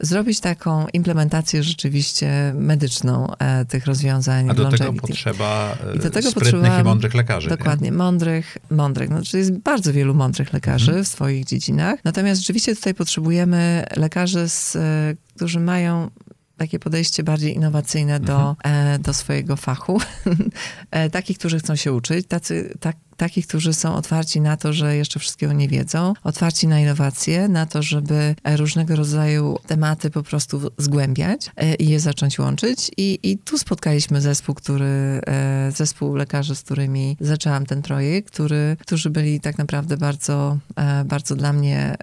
zrobić 0.00 0.40
taką 0.40 0.86
implementację 0.92 1.62
rzeczywiście 1.62 2.52
medyczną 2.54 3.32
tych 3.68 3.86
rozwiązań. 3.86 4.50
A 4.50 4.54
do 4.54 4.62
longevity. 4.62 4.92
tego 4.94 5.06
potrzeba 5.06 5.78
I 5.94 5.98
do 5.98 6.10
tego 6.10 6.30
sprytnych 6.30 6.80
i 6.80 6.84
mądrych 6.84 7.14
lekarzy. 7.14 7.48
Dokładnie, 7.48 7.90
nie? 7.90 7.96
mądrych, 7.96 8.58
mądrych. 8.70 9.10
Czyli 9.24 9.38
jest 9.38 9.52
bardzo 9.52 9.92
wielu 9.92 10.14
mądrych 10.14 10.52
lekarzy 10.52 10.90
mhm. 10.90 11.04
w 11.04 11.08
swoich 11.08 11.44
dziedzinach. 11.44 12.00
Natomiast 12.04 12.40
rzeczywiście 12.40 12.76
tutaj 12.76 12.94
potrzebujemy 12.94 13.84
lekarzy 13.96 14.48
z 14.48 14.76
którzy 15.38 15.60
mają 15.60 16.10
takie 16.56 16.78
podejście 16.78 17.22
bardziej 17.22 17.54
innowacyjne 17.54 18.20
do, 18.20 18.50
mhm. 18.50 18.56
E, 18.94 18.98
do 18.98 19.14
swojego 19.14 19.56
fachu. 19.56 20.00
E, 20.90 21.10
takich, 21.10 21.38
którzy 21.38 21.58
chcą 21.58 21.76
się 21.76 21.92
uczyć, 21.92 22.26
tacy, 22.26 22.74
tak, 22.80 22.96
takich, 23.18 23.46
którzy 23.46 23.74
są 23.74 23.94
otwarci 23.94 24.40
na 24.40 24.56
to, 24.56 24.72
że 24.72 24.96
jeszcze 24.96 25.20
wszystkiego 25.20 25.52
nie 25.52 25.68
wiedzą, 25.68 26.14
otwarci 26.24 26.68
na 26.68 26.80
innowacje, 26.80 27.48
na 27.48 27.66
to, 27.66 27.82
żeby 27.82 28.34
różnego 28.56 28.96
rodzaju 28.96 29.58
tematy 29.66 30.10
po 30.10 30.22
prostu 30.22 30.70
zgłębiać 30.78 31.50
e, 31.56 31.74
i 31.74 31.88
je 31.88 32.00
zacząć 32.00 32.38
łączyć. 32.38 32.90
I, 32.96 33.18
i 33.22 33.38
tu 33.38 33.58
spotkaliśmy 33.58 34.20
zespół, 34.20 34.54
który, 34.54 35.20
e, 35.26 35.72
zespół 35.76 36.14
lekarzy, 36.14 36.54
z 36.54 36.62
którymi 36.62 37.16
zaczęłam 37.20 37.66
ten 37.66 37.82
projekt, 37.82 38.30
który, 38.30 38.76
którzy 38.80 39.10
byli 39.10 39.40
tak 39.40 39.58
naprawdę 39.58 39.96
bardzo, 39.96 40.58
e, 40.76 41.04
bardzo 41.04 41.36
dla 41.36 41.52
mnie 41.52 41.96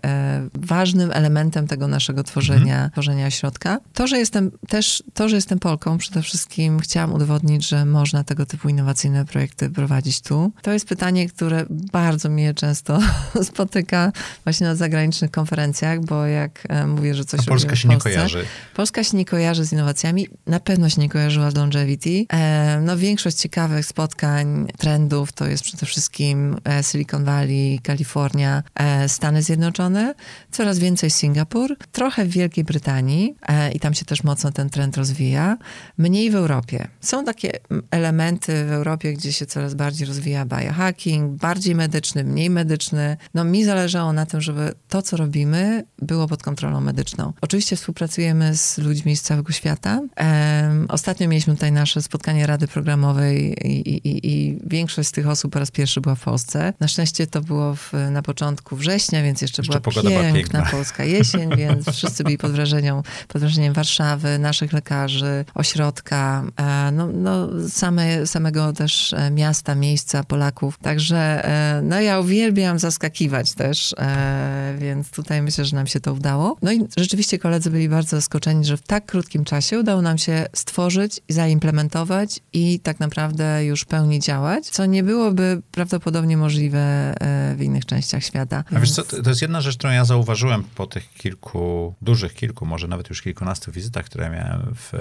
ważnym 0.53 1.12
elementem 1.13 1.67
tego 1.67 1.88
naszego 1.88 2.24
tworzenia, 2.24 2.74
mhm. 2.74 2.91
tworzenia 2.91 3.27
ośrodka. 3.27 3.79
To, 3.93 4.07
że 4.07 4.17
jestem 4.17 4.51
też, 4.67 5.03
to, 5.13 5.29
że 5.29 5.36
jestem 5.36 5.60
Polką, 5.60 5.98
przede 5.98 6.22
wszystkim 6.22 6.79
chciałam 6.79 7.13
udowodnić, 7.13 7.67
że 7.67 7.86
można 7.86 8.24
tego 8.24 8.45
typu 8.45 8.69
innowacyjne 8.69 9.25
projekty 9.25 9.69
prowadzić 9.69 10.22
tu. 10.22 10.51
To 10.62 10.72
jest 10.72 10.88
pytanie, 10.88 11.04
pytanie, 11.05 11.29
które 11.29 11.65
bardzo 11.69 12.29
mnie 12.29 12.53
często 12.53 13.00
spotyka 13.43 14.12
właśnie 14.43 14.67
na 14.67 14.75
zagranicznych 14.75 15.31
konferencjach, 15.31 16.00
bo 16.00 16.25
jak 16.25 16.63
e, 16.69 16.88
mówię, 16.88 17.15
że 17.15 17.25
coś 17.25 17.39
A 17.39 17.43
Polska 17.43 17.75
się 17.75 17.88
Polsce, 17.88 18.09
nie 18.09 18.15
kojarzy. 18.15 18.45
Polska 18.74 19.03
się 19.03 19.17
nie 19.17 19.25
kojarzy 19.25 19.65
z 19.65 19.74
innowacjami, 19.74 20.27
na 20.47 20.59
pewno 20.59 20.89
się 20.89 21.01
nie 21.01 21.09
kojarzyła 21.09 21.51
z 21.51 21.55
longevity. 21.55 22.25
E, 22.33 22.81
no 22.81 22.97
większość 22.97 23.38
ciekawych 23.38 23.85
spotkań, 23.85 24.67
trendów 24.77 25.31
to 25.31 25.47
jest 25.47 25.63
przede 25.63 25.85
wszystkim 25.85 26.57
e, 26.65 26.83
Silicon 26.83 27.24
Valley, 27.24 27.79
Kalifornia, 27.83 28.63
Stany 29.07 29.43
Zjednoczone, 29.43 30.15
coraz 30.51 30.79
więcej 30.79 31.09
Singapur, 31.09 31.77
trochę 31.91 32.25
w 32.25 32.29
Wielkiej 32.29 32.63
Brytanii 32.63 33.35
i 33.74 33.79
tam 33.79 33.93
się 33.93 34.05
też 34.05 34.24
mocno 34.24 34.51
ten 34.51 34.69
trend 34.69 34.97
rozwija, 34.97 35.57
mniej 35.97 36.31
w 36.31 36.35
Europie. 36.35 36.88
Są 37.01 37.25
takie 37.25 37.51
elementy 37.91 38.65
w 38.65 38.71
Europie, 38.71 39.13
gdzie 39.13 39.33
się 39.33 39.45
coraz 39.45 39.74
bardziej 39.74 40.07
rozwija 40.07 40.45
biohacking, 40.45 40.95
biohacking, 40.96 41.40
bardziej 41.40 41.75
medyczny, 41.75 42.24
mniej 42.24 42.50
medyczny. 42.50 43.18
No 43.34 43.44
mi 43.44 43.66
zależało 43.66 44.14
na 44.14 44.25
tym, 44.25 44.42
żeby 44.42 44.74
to, 44.90 45.02
co 45.02 45.18
robimy, 45.18 45.84
było 46.02 46.28
pod 46.28 46.44
kontrolą 46.44 46.82
medyczną. 46.82 47.34
Oczywiście 47.42 47.75
współpracujemy 47.75 48.58
z 48.58 48.78
ludźmi 48.78 49.16
z 49.16 49.22
całego 49.22 49.54
świata. 49.54 50.02
Um, 50.18 50.86
ostatnio 50.90 51.28
mieliśmy 51.28 51.54
tutaj 51.54 51.72
nasze 51.72 52.02
spotkanie 52.02 52.48
Rady 52.48 52.68
Programowej 52.68 53.56
i, 53.68 53.90
i, 53.90 54.28
i, 54.28 54.60
większość 54.66 55.10
z 55.10 55.12
tych 55.12 55.28
osób 55.28 55.54
po 55.54 55.60
raz 55.60 55.72
pierwszy 55.72 56.02
była 56.02 56.16
w 56.16 56.24
Polsce. 56.24 56.74
Na 56.80 56.88
szczęście 56.88 57.28
to 57.28 57.42
było 57.42 57.75
w, 57.75 57.94
na 58.12 58.22
początku 58.22 58.75
września, 58.75 59.24
więc 59.24 59.42
jeszcze, 59.42 59.62
jeszcze 59.62 59.80
była 59.80 60.04
piękna, 60.04 60.34
piękna 60.34 60.72
polska 60.72 61.04
jesień, 61.04 61.56
więc 61.58 61.90
wszyscy 61.90 62.24
byli 62.24 62.38
pod, 62.38 62.52
wrażeniem, 62.52 63.02
pod 63.28 63.42
wrażeniem 63.42 63.74
Warszawy, 63.74 64.40
naszych 64.40 64.74
lekarzy, 64.74 65.46
ośrodka, 65.56 66.44
e, 66.58 66.92
no, 66.92 67.08
no 67.08 67.48
same, 67.70 68.28
samego 68.28 68.74
też 68.74 69.14
e, 69.14 69.32
miasta, 69.32 69.75
miejsca, 69.75 70.24
Polaków. 70.24 70.78
Także 70.86 71.18
e, 71.18 71.82
no 71.82 72.01
ja 72.01 72.20
uwielbiam 72.20 72.80
zaskakiwać 72.80 73.54
też, 73.54 73.96
e, 73.98 74.75
więc 74.77 75.12
tutaj 75.12 75.42
myślę, 75.42 75.65
że 75.65 75.75
nam 75.75 75.88
się 75.88 76.00
to 76.00 76.13
udało. 76.13 76.58
No 76.62 76.72
i 76.72 76.88
rzeczywiście 76.98 77.39
koledzy 77.39 77.72
byli 77.72 77.89
bardzo 77.89 78.18
zaskoczeni, 78.18 78.65
że 78.65 78.77
w 78.77 78.82
tak 78.82 79.06
krótkim 79.06 79.46
czasie 79.46 79.80
udało 79.80 80.01
nam 80.01 80.18
się 80.18 80.46
stworzyć, 80.54 81.20
zaimplementować 81.30 82.39
i 82.54 82.80
tak 82.80 83.00
naprawdę 83.00 83.65
już 83.65 83.86
pełni 83.86 84.20
działać, 84.20 84.65
co 84.65 84.86
nie 84.86 85.04
byłoby 85.04 85.62
prawdopodobnie 85.72 86.38
możliwe 86.38 86.80
e, 86.80 87.56
w 87.56 87.62
innych 87.62 87.86
częściach 87.86 88.24
świata. 88.24 88.63
A 88.75 88.80
wiesz 88.80 88.92
co, 88.92 89.04
to 89.04 89.30
jest 89.30 89.42
jedna 89.42 89.62
rzecz, 89.62 89.77
którą 89.77 89.94
ja 89.94 90.06
zauważyłem 90.06 90.63
po 90.75 90.88
tych 90.88 91.13
kilku, 91.13 91.94
dużych 92.01 92.34
kilku, 92.34 92.65
może 92.65 92.88
nawet 92.88 93.10
już 93.10 93.22
kilkunastu 93.22 93.72
wizytach, 93.72 94.06
które 94.06 94.30
miałem 94.30 94.75
w 94.75 94.94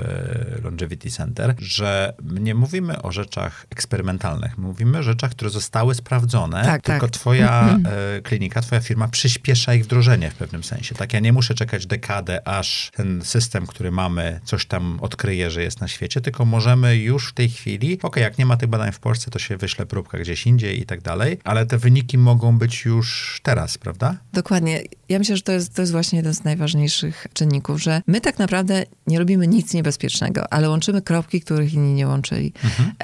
Longevity 0.62 1.10
Center, 1.10 1.54
że 1.58 2.14
nie 2.22 2.54
mówimy 2.54 3.02
o 3.02 3.12
rzeczach 3.12 3.66
eksperymentalnych, 3.70 4.58
mówimy 4.58 4.98
o 4.98 5.02
rzeczach, 5.02 5.30
które 5.30 5.50
zostały 5.50 5.73
sprawdzone, 5.94 6.64
Tak, 6.64 6.82
tylko 6.82 7.06
tak. 7.06 7.10
twoja 7.10 7.78
e, 8.16 8.20
klinika, 8.22 8.60
twoja 8.60 8.80
firma 8.80 9.08
przyspiesza 9.08 9.74
ich 9.74 9.84
wdrożenie 9.84 10.30
w 10.30 10.34
pewnym 10.34 10.64
sensie. 10.64 10.94
Tak, 10.94 11.12
ja 11.12 11.20
nie 11.20 11.32
muszę 11.32 11.54
czekać 11.54 11.86
dekadę, 11.86 12.48
aż 12.48 12.90
ten 12.96 13.22
system, 13.24 13.66
który 13.66 13.90
mamy, 13.90 14.40
coś 14.44 14.66
tam 14.66 14.98
odkryje, 15.00 15.50
że 15.50 15.62
jest 15.62 15.80
na 15.80 15.88
świecie, 15.88 16.20
tylko 16.20 16.44
możemy 16.44 16.96
już 16.96 17.28
w 17.28 17.32
tej 17.32 17.48
chwili, 17.48 17.98
okej, 18.02 18.22
jak 18.22 18.38
nie 18.38 18.46
ma 18.46 18.56
tych 18.56 18.68
badań 18.68 18.92
w 18.92 18.98
Polsce, 18.98 19.30
to 19.30 19.38
się 19.38 19.56
wyśle 19.56 19.86
próbka 19.86 20.18
gdzieś 20.18 20.46
indziej 20.46 20.80
i 20.80 20.86
tak 20.86 21.02
dalej, 21.02 21.38
ale 21.44 21.66
te 21.66 21.78
wyniki 21.78 22.18
mogą 22.18 22.58
być 22.58 22.84
już 22.84 23.40
teraz, 23.42 23.78
prawda? 23.78 24.16
Dokładnie. 24.32 24.82
Ja 25.08 25.18
myślę, 25.18 25.36
że 25.36 25.42
to 25.42 25.52
jest, 25.52 25.74
to 25.74 25.82
jest 25.82 25.92
właśnie 25.92 26.16
jeden 26.16 26.34
z 26.34 26.44
najważniejszych 26.44 27.26
czynników, 27.32 27.82
że 27.82 28.02
my 28.06 28.20
tak 28.20 28.38
naprawdę 28.38 28.84
nie 29.06 29.18
robimy 29.18 29.46
nic 29.46 29.74
niebezpiecznego, 29.74 30.52
ale 30.52 30.68
łączymy 30.68 31.02
kropki, 31.02 31.40
których 31.40 31.74
inni 31.74 31.94
nie 31.94 32.06
łączyli. 32.06 32.52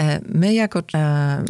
E, 0.00 0.20
My 0.28 0.54
jako... 0.54 0.82
e, 0.94 1.44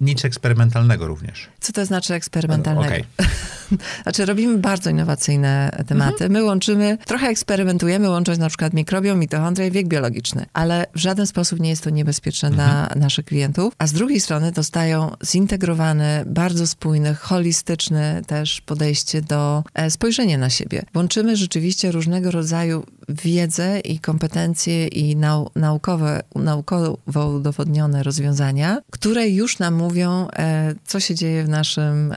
nic 0.00 0.24
eksperymentalnego 0.24 0.61
również. 1.00 1.48
Co 1.60 1.72
to 1.72 1.86
znaczy 1.86 2.14
eksperymentalnego? 2.14 2.86
Okej. 2.86 3.04
Znaczy 4.02 4.24
robimy 4.24 4.58
bardzo 4.58 4.90
innowacyjne 4.90 5.82
tematy. 5.86 6.28
My 6.28 6.44
łączymy, 6.44 6.98
trochę 7.06 7.26
eksperymentujemy, 7.26 8.08
łącząc 8.08 8.38
na 8.38 8.48
przykład 8.48 8.72
mikrobiom, 8.72 9.18
mitochondrię 9.18 9.66
i 9.66 9.70
wiek 9.70 9.88
biologiczny, 9.88 10.46
ale 10.52 10.86
w 10.94 10.98
żaden 10.98 11.26
sposób 11.26 11.60
nie 11.60 11.70
jest 11.70 11.84
to 11.84 11.90
niebezpieczne 11.90 12.50
dla 12.50 12.88
naszych 12.96 13.24
klientów. 13.24 13.74
A 13.78 13.86
z 13.86 13.92
drugiej 13.92 14.20
strony 14.20 14.52
dostają 14.52 15.16
zintegrowany, 15.24 16.24
bardzo 16.26 16.66
spójny, 16.66 17.14
holistyczny 17.14 18.22
też 18.26 18.60
podejście 18.60 19.22
do 19.22 19.64
e, 19.74 19.90
spojrzenia 19.90 20.38
na 20.38 20.50
siebie. 20.50 20.82
Łączymy 20.94 21.36
rzeczywiście 21.36 21.92
różnego 21.92 22.30
rodzaju 22.30 22.84
wiedzę 23.08 23.80
i 23.80 23.98
kompetencje 23.98 24.86
i 24.86 25.16
nau 25.16 25.50
naukowe, 25.56 26.22
naukowo 26.34 27.28
udowodnione 27.36 28.02
rozwiązania, 28.02 28.80
które 28.90 29.28
już 29.28 29.58
nam 29.58 29.74
mówią, 29.74 30.28
e, 30.28 30.41
co 30.84 31.00
się 31.00 31.14
dzieje 31.14 31.44
w 31.44 31.48
naszym, 31.48 32.12
e, 32.12 32.16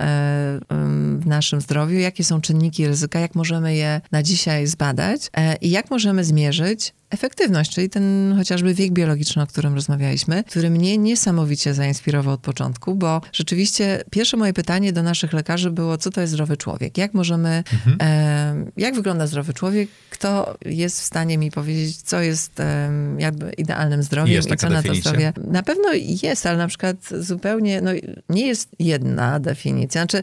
w 1.19 1.25
naszym 1.25 1.61
zdrowiu, 1.61 1.99
jakie 1.99 2.23
są 2.23 2.41
czynniki 2.41 2.87
ryzyka, 2.87 3.19
jak 3.19 3.35
możemy 3.35 3.75
je 3.75 4.01
na 4.11 4.23
dzisiaj 4.23 4.67
zbadać? 4.67 5.29
E, 5.37 5.55
i 5.55 5.69
jak 5.69 5.91
możemy 5.91 6.23
zmierzyć 6.23 6.93
efektywność, 7.09 7.71
czyli 7.71 7.89
ten 7.89 8.33
chociażby 8.37 8.73
wiek 8.73 8.91
biologiczny, 8.91 9.41
o 9.41 9.47
którym 9.47 9.75
rozmawialiśmy, 9.75 10.43
który 10.43 10.69
mnie 10.69 10.97
niesamowicie 10.97 11.73
zainspirował 11.73 12.33
od 12.33 12.39
początku, 12.41 12.95
bo 12.95 13.21
rzeczywiście 13.33 14.03
pierwsze 14.11 14.37
moje 14.37 14.53
pytanie 14.53 14.93
do 14.93 15.03
naszych 15.03 15.33
lekarzy 15.33 15.71
było, 15.71 15.97
co 15.97 16.11
to 16.11 16.21
jest 16.21 16.33
zdrowy 16.33 16.57
człowiek? 16.57 16.97
Jak 16.97 17.13
możemy, 17.13 17.63
e, 18.01 18.65
jak 18.77 18.95
wygląda 18.95 19.27
zdrowy 19.27 19.53
człowiek? 19.53 19.89
Kto 20.09 20.57
jest 20.65 21.01
w 21.01 21.03
stanie 21.03 21.37
mi 21.37 21.51
powiedzieć, 21.51 22.01
co 22.01 22.21
jest 22.21 22.59
e, 22.59 22.91
jakby 23.17 23.51
idealnym 23.51 24.03
zdrowiem 24.03 24.33
Jest 24.33 24.51
i 24.51 24.57
co 24.57 24.69
na 24.69 24.75
to 24.75 24.81
definicja? 24.81 25.11
zdrowie? 25.11 25.33
Na 25.51 25.63
pewno 25.63 25.93
jest, 26.23 26.45
ale 26.45 26.57
na 26.57 26.67
przykład 26.67 26.95
zupełnie, 27.19 27.81
no 27.81 27.91
nie 28.29 28.47
jest 28.47 28.69
jedna 28.79 29.39
definicja. 29.39 30.01
Znaczy, 30.01 30.17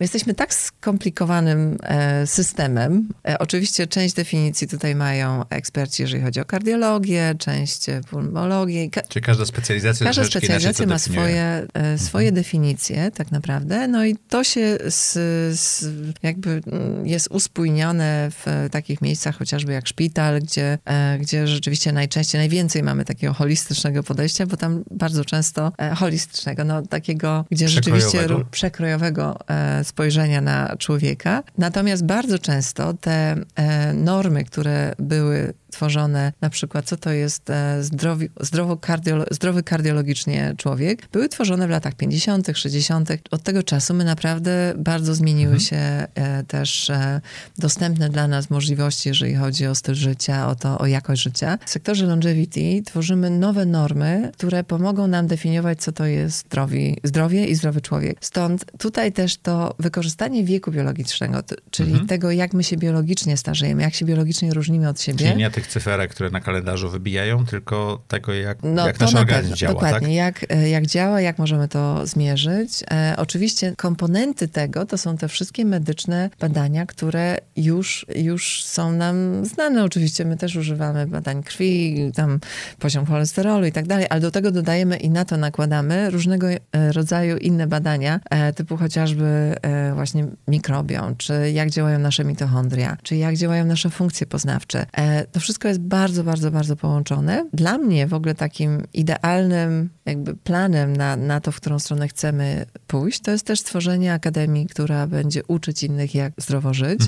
my 0.00 0.04
jesteśmy 0.04 0.34
tak 0.34 0.54
skomplikowanym 0.54 1.78
e, 1.82 2.26
systemem. 2.26 3.08
E, 3.28 3.38
oczywiście 3.38 3.86
część 3.86 4.14
definicji 4.14 4.68
tutaj 4.68 4.94
mają 4.94 5.44
eksperci, 5.48 6.02
jeżeli 6.02 6.21
chodzi 6.22 6.40
o 6.40 6.44
kardiologię, 6.44 7.34
część 7.38 7.88
e, 7.88 8.00
pulmologię. 8.10 8.90
Ka- 8.90 9.02
Czyli 9.08 9.22
każda 9.24 9.46
specjalizacja 9.46 10.06
Każda 10.06 10.24
specjalizacja 10.24 10.86
ma 10.86 10.94
definiuje. 10.94 11.22
swoje, 11.28 11.66
e, 11.92 11.98
swoje 11.98 12.32
definicje, 12.32 13.10
tak 13.10 13.30
naprawdę. 13.32 13.88
No 13.88 14.04
i 14.04 14.16
to 14.28 14.44
się 14.44 14.78
z, 14.88 15.12
z, 15.60 15.84
jakby 16.22 16.50
mm, 16.66 17.06
jest 17.06 17.28
uspójnione 17.30 18.28
w 18.30 18.68
takich 18.70 19.02
miejscach, 19.02 19.38
chociażby 19.38 19.72
jak 19.72 19.88
szpital, 19.88 20.40
gdzie, 20.40 20.78
e, 20.84 21.18
gdzie 21.18 21.46
rzeczywiście 21.46 21.92
najczęściej, 21.92 22.38
najwięcej 22.38 22.82
mamy 22.82 23.04
takiego 23.04 23.32
holistycznego 23.34 24.02
podejścia, 24.02 24.46
bo 24.46 24.56
tam 24.56 24.84
bardzo 24.90 25.24
często 25.24 25.72
holistycznego, 25.96 26.64
no 26.64 26.82
takiego, 26.82 27.44
gdzie 27.50 27.68
rzeczywiście 27.68 28.18
Przekrojowego. 28.50 29.38
spojrzenia 29.84 30.40
na 30.40 30.76
człowieka. 30.78 31.42
Natomiast 31.58 32.04
bardzo 32.04 32.38
często 32.38 32.94
te 32.94 33.36
normy, 33.94 34.44
które 34.44 34.94
były 34.98 35.54
tworzone, 35.72 36.32
na 36.40 36.50
przykład 36.50 36.84
co 36.84 36.96
to 36.96 37.10
jest 37.10 37.50
e, 37.50 37.82
zdrowi, 37.82 38.28
zdrowo 38.40 38.76
kardiolo, 38.76 39.24
zdrowy 39.30 39.62
kardiologicznie 39.62 40.54
człowiek, 40.56 41.08
były 41.12 41.28
tworzone 41.28 41.66
w 41.66 41.70
latach 41.70 41.94
50., 41.94 42.48
60. 42.54 43.08
Od 43.30 43.42
tego 43.42 43.62
czasu 43.62 43.94
my 43.94 44.04
naprawdę 44.04 44.74
bardzo 44.76 45.14
zmieniły 45.14 45.60
się 45.60 45.76
e, 45.76 46.44
też 46.44 46.90
e, 46.90 47.20
dostępne 47.58 48.08
dla 48.08 48.28
nas 48.28 48.50
możliwości, 48.50 49.08
jeżeli 49.08 49.34
chodzi 49.34 49.66
o 49.66 49.74
styl 49.74 49.94
życia, 49.94 50.48
o 50.48 50.54
to, 50.54 50.78
o 50.78 50.86
jakość 50.86 51.22
życia. 51.22 51.58
W 51.66 51.70
sektorze 51.70 52.06
longevity 52.06 52.82
tworzymy 52.84 53.30
nowe 53.30 53.66
normy, 53.66 54.30
które 54.38 54.64
pomogą 54.64 55.06
nam 55.06 55.26
definiować, 55.26 55.82
co 55.82 55.92
to 55.92 56.06
jest 56.06 56.46
zdrowi, 56.46 56.96
zdrowie 57.04 57.46
i 57.46 57.54
zdrowy 57.54 57.80
człowiek. 57.80 58.16
Stąd 58.20 58.64
tutaj 58.78 59.12
też 59.12 59.36
to 59.36 59.74
wykorzystanie 59.78 60.44
wieku 60.44 60.70
biologicznego, 60.70 61.42
czyli 61.70 62.06
tego, 62.06 62.30
jak 62.30 62.54
my 62.54 62.64
się 62.64 62.76
biologicznie 62.76 63.36
starzejemy, 63.36 63.82
jak 63.82 63.94
się 63.94 64.04
biologicznie 64.04 64.54
różnimy 64.54 64.88
od 64.88 65.00
siebie. 65.00 65.18
Czyli 65.18 65.36
nie 65.36 65.50
tych 65.62 65.72
cyferek, 65.72 66.10
które 66.10 66.30
na 66.30 66.40
kalendarzu 66.40 66.90
wybijają, 66.90 67.46
tylko 67.46 68.02
tego, 68.08 68.32
jak, 68.34 68.58
No, 68.62 68.86
jak 68.86 69.00
nasz 69.00 69.12
na 69.12 69.20
organizm 69.20 69.42
pewno, 69.42 69.56
działa, 69.56 69.72
Dokładnie, 69.74 70.00
tak? 70.00 70.40
jak, 70.40 70.44
e, 70.50 70.68
jak 70.68 70.86
działa, 70.86 71.20
jak 71.20 71.38
możemy 71.38 71.68
to 71.68 72.06
zmierzyć. 72.06 72.84
E, 72.90 73.14
oczywiście 73.16 73.74
komponenty 73.76 74.48
tego 74.48 74.86
to 74.86 74.98
są 74.98 75.16
te 75.16 75.28
wszystkie 75.28 75.64
medyczne 75.64 76.30
badania, 76.40 76.86
które 76.86 77.38
już, 77.56 78.06
już 78.16 78.64
są 78.64 78.92
nam 78.92 79.44
znane. 79.44 79.84
Oczywiście 79.84 80.24
my 80.24 80.36
też 80.36 80.56
używamy 80.56 81.06
badań 81.06 81.42
krwi, 81.42 81.96
tam 82.14 82.40
poziom 82.78 83.06
cholesterolu 83.06 83.66
i 83.66 83.72
tak 83.72 83.86
dalej, 83.86 84.06
ale 84.10 84.20
do 84.20 84.30
tego 84.30 84.50
dodajemy 84.50 84.96
i 84.96 85.10
na 85.10 85.24
to 85.24 85.36
nakładamy 85.36 86.10
różnego 86.10 86.46
e, 86.48 86.60
rodzaju 86.92 87.36
inne 87.36 87.66
badania, 87.66 88.20
e, 88.30 88.52
typu 88.52 88.76
chociażby 88.76 89.54
e, 89.62 89.94
właśnie 89.94 90.26
mikrobiom, 90.48 91.16
czy 91.16 91.50
jak 91.50 91.70
działają 91.70 91.98
nasze 91.98 92.24
mitochondria, 92.24 92.96
czy 93.02 93.16
jak 93.16 93.36
działają 93.36 93.64
nasze 93.64 93.90
funkcje 93.90 94.26
poznawcze. 94.26 94.86
E, 94.96 95.26
To 95.26 95.40
wszystko 95.40 95.51
jest 95.64 95.80
bardzo, 95.80 96.24
bardzo, 96.24 96.50
bardzo 96.50 96.76
połączone. 96.76 97.46
Dla 97.52 97.78
mnie 97.78 98.06
w 98.06 98.14
ogóle 98.14 98.34
takim 98.34 98.82
idealnym 98.94 99.90
jakby 100.06 100.36
planem 100.36 100.96
na, 100.96 101.16
na 101.16 101.40
to, 101.40 101.52
w 101.52 101.56
którą 101.56 101.78
stronę 101.78 102.08
chcemy 102.08 102.66
pójść, 102.86 103.20
to 103.20 103.30
jest 103.30 103.46
też 103.46 103.60
stworzenie 103.60 104.12
akademii, 104.12 104.66
która 104.66 105.06
będzie 105.06 105.44
uczyć 105.48 105.82
innych, 105.82 106.14
jak 106.14 106.32
zdrowo 106.38 106.74
żyć. 106.74 107.00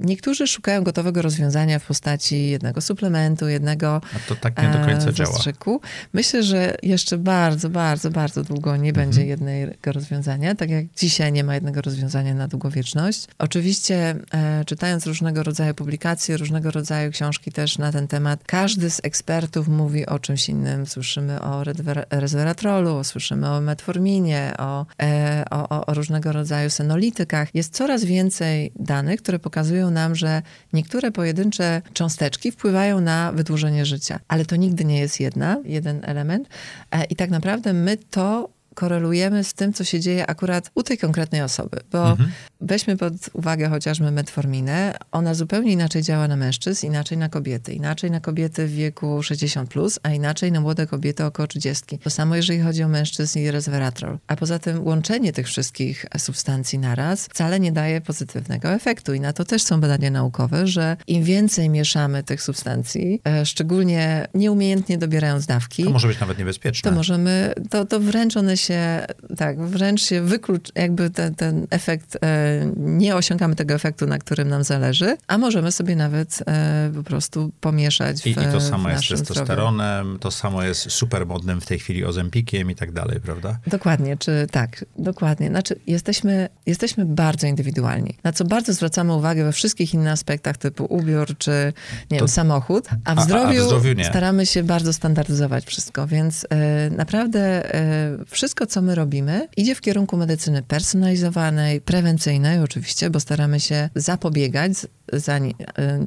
Niektórzy 0.00 0.46
szukają 0.46 0.82
gotowego 0.82 1.22
rozwiązania 1.22 1.78
w 1.78 1.86
postaci 1.86 2.48
jednego 2.50 2.80
suplementu, 2.80 3.48
jednego 3.48 4.00
A 4.16 4.28
to 4.28 4.34
tak 4.36 4.62
nie 4.62 4.68
do 4.68 4.78
końca 4.86 5.08
e, 5.08 5.12
działa. 5.12 5.32
zastrzyku. 5.32 5.80
Myślę, 6.12 6.42
że 6.42 6.76
jeszcze 6.82 7.18
bardzo, 7.18 7.70
bardzo, 7.70 8.10
bardzo 8.10 8.44
długo 8.44 8.76
nie 8.76 8.88
Mhm. 8.88 9.06
będzie 9.06 9.26
jednego 9.26 9.92
rozwiązania, 9.92 10.54
tak 10.54 10.70
jak 10.70 10.84
dzisiaj 10.96 11.32
nie 11.32 11.44
ma 11.44 11.54
jednego 11.54 11.80
rozwiązania 11.82 12.34
na 12.34 12.48
długowieczność. 12.48 13.26
Oczywiście 13.38 14.16
e, 14.32 14.64
czytając 14.64 15.06
różnego 15.06 15.42
rodzaju 15.42 15.74
publikacje, 15.74 16.36
różnego 16.36 16.70
rodzaju 16.70 17.10
książki 17.10 17.52
też 17.52 17.77
na 17.78 17.92
ten 17.92 18.08
temat, 18.08 18.40
każdy 18.46 18.90
z 18.90 19.00
ekspertów 19.02 19.68
mówi 19.68 20.06
o 20.06 20.18
czymś 20.18 20.48
innym. 20.48 20.86
Słyszymy 20.86 21.40
o 21.40 21.64
resveratrolu, 22.10 23.04
słyszymy 23.04 23.50
o 23.50 23.60
metforminie, 23.60 24.54
o, 24.58 24.86
e, 25.02 25.44
o, 25.50 25.68
o, 25.68 25.86
o 25.86 25.94
różnego 25.94 26.32
rodzaju 26.32 26.70
senolitykach. 26.70 27.54
Jest 27.54 27.74
coraz 27.74 28.04
więcej 28.04 28.72
danych, 28.76 29.22
które 29.22 29.38
pokazują 29.38 29.90
nam, 29.90 30.14
że 30.14 30.42
niektóre 30.72 31.10
pojedyncze 31.10 31.82
cząsteczki 31.92 32.52
wpływają 32.52 33.00
na 33.00 33.32
wydłużenie 33.32 33.86
życia, 33.86 34.20
ale 34.28 34.44
to 34.44 34.56
nigdy 34.56 34.84
nie 34.84 34.98
jest 34.98 35.20
jedna, 35.20 35.56
jeden 35.64 36.00
element. 36.04 36.48
E, 36.90 37.04
I 37.04 37.16
tak 37.16 37.30
naprawdę 37.30 37.72
my 37.72 37.96
to 37.96 38.58
korelujemy 38.78 39.44
z 39.44 39.54
tym, 39.54 39.72
co 39.72 39.84
się 39.84 40.00
dzieje 40.00 40.26
akurat 40.26 40.70
u 40.74 40.82
tej 40.82 40.98
konkretnej 40.98 41.42
osoby. 41.42 41.80
Bo 41.92 42.16
weźmy 42.60 42.96
pod 42.96 43.12
uwagę 43.32 43.68
chociażby 43.68 44.10
metforminę. 44.10 44.94
Ona 45.12 45.34
zupełnie 45.34 45.72
inaczej 45.72 46.02
działa 46.02 46.28
na 46.28 46.36
mężczyzn, 46.36 46.86
inaczej 46.86 47.18
na 47.18 47.28
kobiety. 47.28 47.72
Inaczej 47.72 48.10
na 48.10 48.20
kobiety 48.20 48.66
w 48.66 48.72
wieku 48.72 49.18
60+, 49.20 49.66
plus, 49.66 49.98
a 50.02 50.10
inaczej 50.10 50.52
na 50.52 50.60
młode 50.60 50.86
kobiety 50.86 51.24
około 51.24 51.46
30. 51.46 51.98
To 51.98 52.10
samo 52.10 52.36
jeżeli 52.36 52.60
chodzi 52.60 52.82
o 52.82 52.88
mężczyzn 52.88 53.38
i 53.38 53.50
resveratrol. 53.50 54.18
A 54.26 54.36
poza 54.36 54.58
tym 54.58 54.86
łączenie 54.86 55.32
tych 55.32 55.46
wszystkich 55.46 56.06
substancji 56.18 56.78
naraz 56.78 57.26
wcale 57.26 57.60
nie 57.60 57.72
daje 57.72 58.00
pozytywnego 58.00 58.68
efektu. 58.72 59.14
I 59.14 59.20
na 59.20 59.32
to 59.32 59.44
też 59.44 59.62
są 59.62 59.80
badania 59.80 60.10
naukowe, 60.10 60.66
że 60.66 60.96
im 61.06 61.24
więcej 61.24 61.68
mieszamy 61.68 62.22
tych 62.22 62.42
substancji, 62.42 63.20
e, 63.24 63.46
szczególnie 63.46 64.28
nieumiejętnie 64.34 64.98
dobierając 64.98 65.46
dawki, 65.46 65.84
To 65.84 65.90
może 65.90 66.08
być 66.08 66.20
nawet 66.20 66.38
niebezpieczne. 66.38 66.90
to 66.90 66.96
możemy, 66.96 67.54
to, 67.70 67.84
to 67.84 68.00
wręcz 68.00 68.36
one 68.36 68.56
się 68.56 68.68
się, 68.68 69.06
tak, 69.36 69.60
wręcz 69.60 70.02
się 70.02 70.22
wyklucz, 70.22 70.72
jakby 70.74 71.10
ten, 71.10 71.34
ten 71.34 71.66
efekt, 71.70 72.18
e, 72.22 72.47
nie 72.76 73.16
osiągamy 73.16 73.54
tego 73.56 73.74
efektu, 73.74 74.06
na 74.06 74.18
którym 74.18 74.48
nam 74.48 74.64
zależy, 74.64 75.16
a 75.26 75.38
możemy 75.38 75.72
sobie 75.72 75.96
nawet 75.96 76.38
e, 76.46 76.90
po 76.94 77.02
prostu 77.02 77.52
pomieszać 77.60 78.20
w 78.22 78.26
I, 78.26 78.30
i 78.30 78.34
to 78.34 78.60
samo 78.60 78.90
jest 78.90 79.08
testosteronem, 79.08 80.04
zdrowiu. 80.06 80.18
to 80.18 80.30
samo 80.30 80.62
jest 80.62 80.90
super 80.90 81.26
modnym 81.26 81.60
w 81.60 81.66
tej 81.66 81.78
chwili 81.78 82.04
ozempikiem 82.04 82.70
i 82.70 82.74
tak 82.74 82.92
dalej, 82.92 83.20
prawda? 83.20 83.58
Dokładnie, 83.66 84.16
czy 84.16 84.46
tak, 84.50 84.84
dokładnie. 84.98 85.48
Znaczy, 85.48 85.76
jesteśmy, 85.86 86.48
jesteśmy 86.66 87.04
bardzo 87.04 87.46
indywidualni, 87.46 88.14
na 88.24 88.32
co 88.32 88.44
bardzo 88.44 88.72
zwracamy 88.72 89.14
uwagę 89.14 89.44
we 89.44 89.52
wszystkich 89.52 89.94
innych 89.94 90.12
aspektach, 90.12 90.56
typu 90.56 90.84
ubiór, 90.84 91.38
czy 91.38 91.72
nie 92.10 92.18
To- 92.18 92.24
wiem, 92.24 92.28
samochód, 92.28 92.88
a 93.04 93.14
w 93.14 93.18
a- 93.18 93.20
a 93.20 93.24
w 93.24 93.24
zdrowiu, 93.24 93.64
zdrowiu 93.64 94.04
staramy 94.04 94.46
się 94.46 94.62
bardzo 94.62 94.92
standaryzować 94.92 95.66
wszystko, 95.66 96.06
więc 96.06 96.46
e, 96.50 96.90
naprawdę 96.90 97.74
e, 97.74 98.18
wszystko, 98.26 98.66
co 98.66 98.82
my 98.82 98.94
robimy, 98.94 99.48
idzie 99.56 99.74
w 99.74 99.80
kierunku 99.80 100.16
medycyny 100.16 100.62
personalizowanej, 100.62 101.80
prewencyjnej 101.80 102.37
oczywiście, 102.64 103.10
bo 103.10 103.20
staramy 103.20 103.60
się 103.60 103.90
zapobiegać, 103.94 104.72
za, 105.12 105.36
e, 105.36 105.50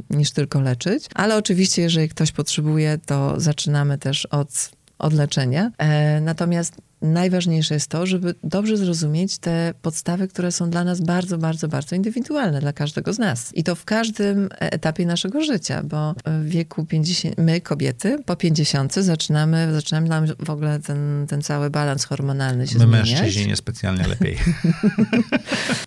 niż 0.10 0.32
tylko 0.32 0.62
leczyć, 0.62 1.06
ale 1.16 1.38
oczywiście, 1.38 1.82
jeżeli 1.82 2.10
ktoś 2.10 2.32
potrzebuje, 2.32 2.98
to 3.06 3.40
zaczynamy 3.40 3.98
też 3.98 4.26
od 4.26 4.72
od 5.02 5.14
leczenia. 5.14 5.72
E, 5.78 6.22
natomiast 6.22 6.76
najważniejsze 7.02 7.74
jest 7.74 7.88
to, 7.88 8.06
żeby 8.06 8.36
dobrze 8.44 8.78
zrozumieć 8.78 9.38
te 9.38 9.74
podstawy, 9.82 10.28
które 10.28 10.52
są 10.52 10.70
dla 10.70 10.84
nas 10.84 11.02
bardzo, 11.02 11.38
bardzo, 11.38 11.68
bardzo 11.68 11.96
indywidualne 11.96 12.60
dla 12.62 12.74
każdego 12.74 13.14
z 13.14 13.20
nas. 13.20 13.52
I 13.54 13.64
to 13.64 13.76
w 13.76 13.86
każdym 13.86 14.50
etapie 14.60 15.06
naszego 15.06 15.42
życia, 15.44 15.84
bo 15.84 16.16
w 16.26 16.46
wieku 16.46 16.86
50, 16.86 17.38
my 17.38 17.62
kobiety 17.62 18.18
po 18.26 18.36
50 18.36 18.94
zaczynamy, 18.94 19.74
zaczynamy 19.74 20.10
nam 20.10 20.26
w 20.40 20.50
ogóle 20.50 20.80
ten, 20.80 21.26
ten 21.30 21.42
cały 21.42 21.70
balans 21.70 22.06
hormonalny 22.06 22.68
się 22.68 22.78
My 22.80 22.86
zmieniać. 22.86 23.12
mężczyźni 23.12 23.48
niespecjalnie 23.48 24.08
lepiej. 24.08 24.38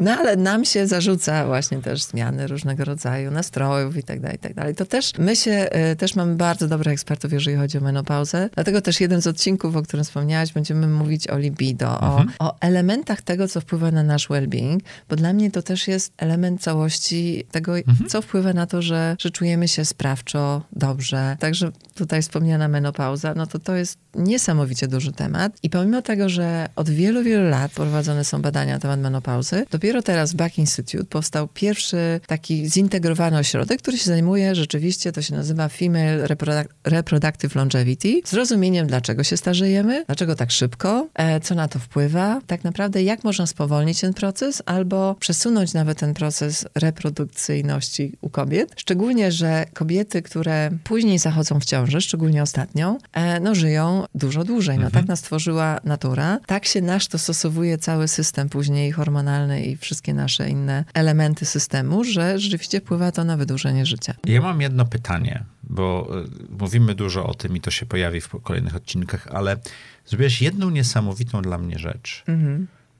No 0.00 0.11
ale 0.18 0.37
nam 0.37 0.64
się 0.64 0.87
zarzuca 0.87 1.47
właśnie 1.47 1.78
też 1.78 2.02
zmiany 2.02 2.47
różnego 2.47 2.85
rodzaju 2.85 3.30
nastrojów 3.30 3.97
i 3.97 4.02
tak 4.02 4.21
dalej, 4.21 4.37
i 4.37 4.38
tak 4.38 4.54
dalej. 4.54 4.75
To 4.75 4.85
też 4.85 5.12
my 5.18 5.37
się, 5.37 5.68
y, 5.92 5.97
też 5.97 6.14
mamy 6.16 6.35
bardzo 6.35 6.68
dobrych 6.68 6.92
ekspertów, 6.92 7.33
jeżeli 7.33 7.56
chodzi 7.56 7.78
o 7.78 7.80
menopauzę. 7.80 8.50
Dlatego 8.54 8.80
też 8.80 9.00
jeden 9.00 9.23
z 9.23 9.26
odcinków, 9.26 9.76
o 9.76 9.83
którym 9.83 10.04
wspomniałaś, 10.04 10.52
będziemy 10.52 10.87
mówić 10.87 11.03
o 11.30 11.38
libido, 11.38 12.00
o, 12.00 12.25
o 12.38 12.56
elementach 12.61 13.23
tego, 13.23 13.49
co 13.49 13.61
wpływa 13.61 13.90
na 13.90 14.02
nasz 14.02 14.28
well-being, 14.28 14.78
bo 15.08 15.16
dla 15.16 15.32
mnie 15.32 15.50
to 15.50 15.62
też 15.62 15.88
jest 15.88 16.12
element 16.16 16.62
całości 16.62 17.44
tego, 17.50 17.73
co 18.08 18.23
wpływa 18.23 18.52
na 18.52 18.66
to, 18.66 18.82
że, 18.82 19.16
że 19.18 19.30
czujemy 19.30 19.68
się 19.68 19.84
sprawczo, 19.84 20.62
dobrze. 20.73 21.37
Także 21.40 21.70
tutaj 21.94 22.23
wspomniana 22.23 22.68
menopauza, 22.68 23.34
no 23.37 23.46
to 23.46 23.58
to 23.58 23.75
jest 23.75 23.99
niesamowicie 24.14 24.88
duży 24.88 25.12
temat. 25.12 25.52
I 25.62 25.70
pomimo 25.70 26.02
tego, 26.02 26.28
że 26.28 26.68
od 26.76 26.90
wielu, 26.90 27.23
wielu 27.23 27.49
lat 27.49 27.73
prowadzone 27.73 28.25
są 28.25 28.42
badania 28.42 28.75
na 28.75 28.80
temat 28.80 29.00
menopauzy, 29.00 29.66
dopiero 29.70 30.02
teraz 30.02 30.32
w 30.32 30.37
Back 30.37 30.58
Institute 30.58 31.04
powstał 31.04 31.49
pierwszy 31.49 32.20
taki 32.26 32.70
zintegrowany 32.70 33.38
ośrodek, 33.38 33.82
który 33.82 33.99
się 33.99 34.04
zajmuje 34.04 34.54
rzeczywiście, 34.54 35.12
to 35.12 35.23
się 35.23 35.34
nazywa 35.34 35.68
Female 35.68 36.26
Reproduc- 36.26 36.66
Reproductive 36.84 37.54
Longevity, 37.54 38.20
zrozumieniem, 38.25 38.87
dlaczego 38.87 39.25
się 39.25 39.37
starzejemy, 39.37 40.04
dlaczego 40.06 40.34
tak 40.34 40.50
szybko, 40.50 40.94
e, 41.15 41.41
co 41.41 41.55
na 41.55 41.69
to 41.69 41.79
wpływa, 41.79 42.41
tak 42.47 42.65
naprawdę 42.65 43.03
jak 43.03 43.25
można 43.25 43.47
spowolnić 43.47 44.01
ten 44.01 44.15
proces 44.15 44.63
albo 44.67 45.15
przesunąć 45.21 45.75
nawet 45.75 45.99
ten 45.99 46.15
proces 46.15 46.67
reprodukcyjności 46.75 48.13
u 48.21 48.31
kobiet. 48.31 48.73
Szczególnie, 48.77 49.33
że 49.33 49.65
kobiety, 49.75 50.23
które 50.23 50.71
później 50.85 51.19
zachodzą 51.19 51.61
w 51.61 51.65
ciąży, 51.65 52.01
szczególnie 52.01 52.43
ostatnią, 52.43 52.99
e, 53.13 53.41
no 53.41 53.55
żyją 53.55 54.05
dużo 54.15 54.45
dłużej. 54.45 54.79
No 54.79 54.91
tak 54.91 55.09
nas 55.09 55.19
stworzyła 55.19 55.81
natura, 55.85 56.39
tak 56.47 56.65
się 56.65 56.83
nasz 56.83 57.09
dostosowuje 57.09 57.79
cały 57.79 58.09
system 58.09 58.49
później 58.49 58.93
hormonalny 58.93 59.65
i 59.65 59.77
wszystkie 59.77 60.15
nasze 60.15 60.51
inne 60.51 60.85
elementy 60.95 61.47
systemu, 61.47 62.05
że 62.05 62.39
rzeczywiście 62.39 62.81
wpływa 62.81 63.13
to 63.13 63.25
na 63.25 63.37
wydłużenie 63.37 63.87
życia. 63.87 64.15
Ja 64.25 64.41
mam 64.41 64.61
jedno 64.61 64.85
pytanie, 64.85 65.45
bo 65.63 66.09
y, 66.50 66.59
mówimy 66.59 66.95
dużo 66.95 67.26
o 67.26 67.35
tym 67.35 67.57
i 67.57 67.61
to 67.61 67.71
się 67.71 67.87
pojawi 67.87 68.21
w 68.21 68.28
kolejnych 68.43 68.76
odcinkach, 68.76 69.28
ale 69.33 69.57
zrobiłeś 70.06 70.43
jedną 70.43 70.71
niesamowitą 70.71 71.43
dla 71.43 71.58
mnie 71.58 71.78
rzecz. 71.78 72.25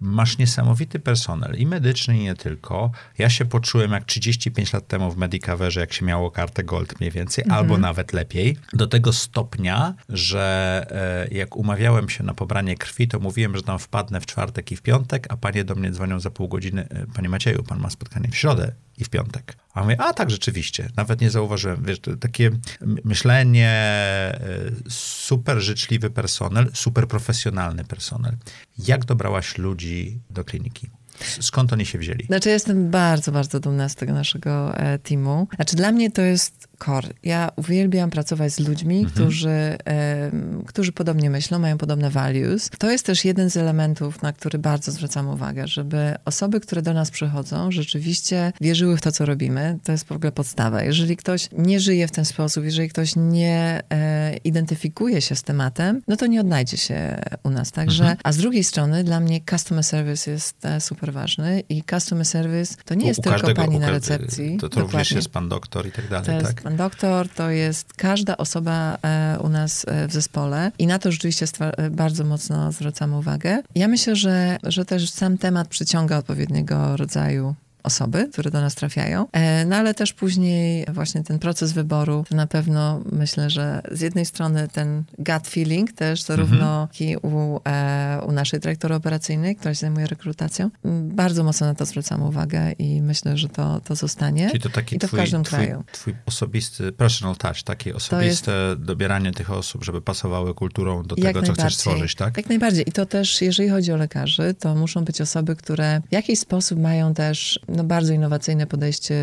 Masz 0.01 0.39
niesamowity 0.39 0.99
personel 0.99 1.55
i 1.59 1.67
medyczny, 1.67 2.19
i 2.19 2.23
nie 2.23 2.35
tylko. 2.35 2.91
Ja 3.19 3.31
się 3.31 3.45
poczułem 3.45 3.93
jak 3.93 4.05
35 4.05 4.73
lat 4.73 4.87
temu 4.87 5.11
w 5.11 5.17
Medicaverze, 5.17 5.81
jak 5.81 5.93
się 5.93 6.05
miało 6.05 6.31
kartę 6.31 6.65
Gold 6.65 7.01
mniej 7.01 7.11
więcej, 7.11 7.45
albo 7.51 7.79
nawet 7.79 8.13
lepiej. 8.13 8.57
Do 8.73 8.87
tego 8.87 9.13
stopnia, 9.13 9.95
że 10.09 10.87
e, 11.31 11.35
jak 11.35 11.57
umawiałem 11.57 12.09
się 12.09 12.25
na 12.25 12.35
pobranie 12.35 12.77
krwi, 12.77 13.09
to 13.09 13.21
mówiłem, 13.21 13.57
że 13.57 13.63
tam 13.63 13.79
wpadnę 13.79 14.21
w 14.21 14.27
czwartek 14.27 14.73
i 14.73 14.77
w 14.77 14.83
piątek, 14.83 15.27
a 15.31 15.37
panie 15.37 15.65
do 15.65 15.75
mnie 15.75 15.91
dzwonią 15.91 16.21
za 16.21 16.31
pół 16.31 16.49
godziny. 16.49 16.89
e, 16.91 17.07
Panie 17.15 17.29
Macieju, 17.29 17.63
pan 17.63 17.81
ma 17.81 17.91
spotkanie 17.91 18.29
w 18.29 18.37
środę 18.37 18.73
i 18.99 19.05
w 19.05 19.09
piątek. 19.09 19.57
A 19.75 19.83
mówię, 19.83 20.01
a 20.01 20.13
tak, 20.13 20.31
rzeczywiście. 20.31 20.89
Nawet 20.97 21.21
nie 21.21 21.31
zauważyłem. 21.31 21.85
Wiesz, 21.85 21.99
takie 22.21 22.51
myślenie, 23.05 23.69
e, 23.69 24.41
super 24.89 25.59
życzliwy 25.61 26.11
personel, 26.11 26.71
super 26.75 27.09
profesjonalny 27.09 27.85
personel. 27.85 28.37
Jak 28.79 29.05
dobrałaś 29.05 29.59
ludzi 29.59 30.21
do 30.31 30.45
kliniki? 30.45 30.91
Skąd 31.41 31.73
oni 31.73 31.87
się 31.87 31.99
wzięli? 31.99 32.27
Znaczy, 32.27 32.49
jestem 32.49 32.91
bardzo, 32.91 33.33
bardzo 33.33 33.61
dumna 33.61 33.89
z 33.89 33.95
tego 33.95 34.13
naszego 34.13 34.77
e, 34.77 34.99
teamu. 34.99 35.49
Znaczy, 35.57 35.77
dla 35.77 35.93
mnie 35.93 36.11
to 36.11 36.23
jest 36.23 36.69
core. 36.85 37.09
Ja 37.23 37.51
uwielbiam 37.57 38.11
pracować 38.11 38.53
z 38.53 38.59
ludźmi, 38.61 39.07
którzy, 39.07 39.49
e, 39.87 40.31
którzy 40.67 40.93
podobnie 40.93 41.31
myślą, 41.31 41.59
mają 41.59 41.79
podobne 41.79 42.11
values. 42.11 42.71
To 42.79 42.91
jest 42.91 43.07
też 43.07 43.25
jeden 43.25 43.51
z 43.51 43.57
elementów, 43.57 44.23
na 44.23 44.33
który 44.33 44.59
bardzo 44.59 44.93
zwracam 44.93 45.29
uwagę, 45.29 45.69
żeby 45.69 46.15
osoby, 46.25 46.61
które 46.61 46.83
do 46.83 46.95
nas 46.95 47.11
przychodzą, 47.11 47.71
rzeczywiście 47.71 48.53
wierzyły 48.61 48.97
w 48.97 49.01
to, 49.01 49.13
co 49.13 49.27
robimy. 49.27 49.79
To 49.85 49.93
jest 49.93 50.07
w 50.07 50.13
ogóle 50.13 50.33
podstawa. 50.33 50.83
Jeżeli 50.83 51.17
ktoś 51.17 51.49
nie 51.59 51.81
żyje 51.81 52.09
w 52.09 52.11
ten 52.11 52.25
sposób, 52.25 52.65
jeżeli 52.65 52.89
ktoś 52.89 53.17
nie 53.17 53.83
e, 53.91 54.37
identyfikuje 54.37 55.21
się 55.21 55.37
z 55.37 55.43
tematem, 55.43 56.03
no 56.09 56.17
to 56.17 56.27
nie 56.27 56.41
odnajdzie 56.41 56.77
się 56.77 57.21
u 57.43 57.51
nas. 57.51 57.73
Także, 57.73 58.17
a 58.25 58.33
z 58.33 58.37
drugiej 58.37 58.65
strony 58.65 59.05
dla 59.05 59.21
mnie 59.21 59.41
customer 59.51 59.85
service 59.85 60.31
jest 60.31 60.65
e, 60.65 60.81
super 60.81 61.13
ważny 61.13 61.63
i 61.69 61.83
customer 61.91 62.27
service 62.27 62.75
to 62.85 62.95
nie 62.95 63.07
jest 63.07 63.21
u 63.21 63.23
tylko 63.23 63.39
każdego- 63.39 63.63
pani 63.63 63.79
na 63.79 63.91
recepcji. 63.91 64.57
To, 64.57 64.69
to 64.69 64.81
również 64.81 65.11
jest 65.11 65.29
pan 65.29 65.49
doktor 65.49 65.87
i 65.87 65.93
tak 65.93 66.09
dalej, 66.09 66.43
tak? 66.43 66.74
Doktor, 66.77 67.29
to 67.29 67.51
jest 67.51 67.95
każda 67.95 68.37
osoba 68.37 68.99
e, 69.03 69.39
u 69.41 69.49
nas 69.49 69.85
e, 69.89 70.09
w 70.09 70.13
zespole 70.13 70.73
i 70.79 70.87
na 70.87 70.99
to 70.99 71.13
rzeczywiście 71.13 71.47
e, 71.61 71.91
bardzo 71.91 72.25
mocno 72.25 72.73
zwracamy 72.73 73.17
uwagę. 73.17 73.63
Ja 73.75 73.89
myślę, 73.89 74.17
że, 74.17 74.59
że 74.63 74.85
też 74.85 75.11
sam 75.11 75.39
temat 75.39 75.69
przyciąga 75.69 76.19
odpowiedniego 76.19 76.97
rodzaju 76.97 77.55
osoby, 77.85 78.29
które 78.33 78.51
do 78.51 78.61
nas 78.61 78.75
trafiają. 78.75 79.27
E, 79.33 79.65
No 79.65 79.77
ale 79.77 79.95
też 79.95 80.13
później 80.13 80.87
właśnie 80.93 81.23
ten 81.25 81.39
proces 81.39 81.73
wyboru, 81.73 82.25
to 82.29 82.37
na 82.37 82.47
pewno 82.47 83.01
myślę, 83.13 83.51
że 83.51 83.83
z 83.91 84.01
jednej 84.01 84.27
strony 84.27 84.69
ten 84.69 85.05
gut 85.19 85.49
feeling 85.49 85.93
też 85.93 86.23
zarówno 86.23 86.89
i 87.01 87.17
u, 87.23 87.61
e, 87.69 88.21
u 88.27 88.33
naszej 88.33 88.61
dyrektory 88.61 88.95
operacyjnej, 88.95 89.57
która 89.57 89.75
się 89.75 89.81
zajmuje 89.81 90.07
rekrutacją, 90.07 90.71
bardzo 91.05 91.45
mocno 91.45 91.67
na 91.67 91.75
to 91.75 91.87
zwracamy 91.87 92.25
uwagę 92.25 92.73
i 92.73 93.03
myślę, 93.03 93.37
że 93.37 93.49
to, 93.49 93.81
to 93.81 93.95
zostanie. 93.95 94.49
Czyli 94.49 94.61
to 94.61 94.69
taki 94.69 94.97
I 94.97 94.99
to 94.99 95.07
w 95.07 95.11
twój, 95.11 95.21
każdym 95.21 95.45
twój, 95.45 95.59
kraju. 95.59 95.85
twój 95.93 96.15
osobisty 96.27 96.93
personal 96.93 97.37
touch, 97.37 97.63
takie 97.63 97.95
osobiste 97.95 98.77
dobieranie 98.79 99.33
tych 99.33 99.51
osób, 99.51 99.85
żeby 99.85 100.03
pasowały 100.03 100.55
kulturą 100.55 101.03
do 101.03 101.17
tego, 101.17 101.43
co 101.43 101.53
chcesz 101.53 101.75
stworzyć, 101.77 102.15
tak? 102.15 102.37
Jak 102.37 102.49
najbardziej. 102.49 102.89
I 102.89 102.93
to 102.93 103.07
też, 103.07 103.43
jeżeli 103.43 103.69
chodzi 103.69 103.93
o 103.93 103.97
lekarzy, 103.97 104.55
to 104.55 104.75
muszą 104.75 105.05
być 105.05 105.21
osoby, 105.21 105.57
które 105.57 106.01
w 106.09 106.13
jakiś 106.13 106.39
sposób 106.39 106.79
mają 106.79 107.15
też 107.15 107.61
no, 107.75 107.85
bardzo 107.85 108.13
innowacyjne 108.13 108.67
podejście 108.67 109.15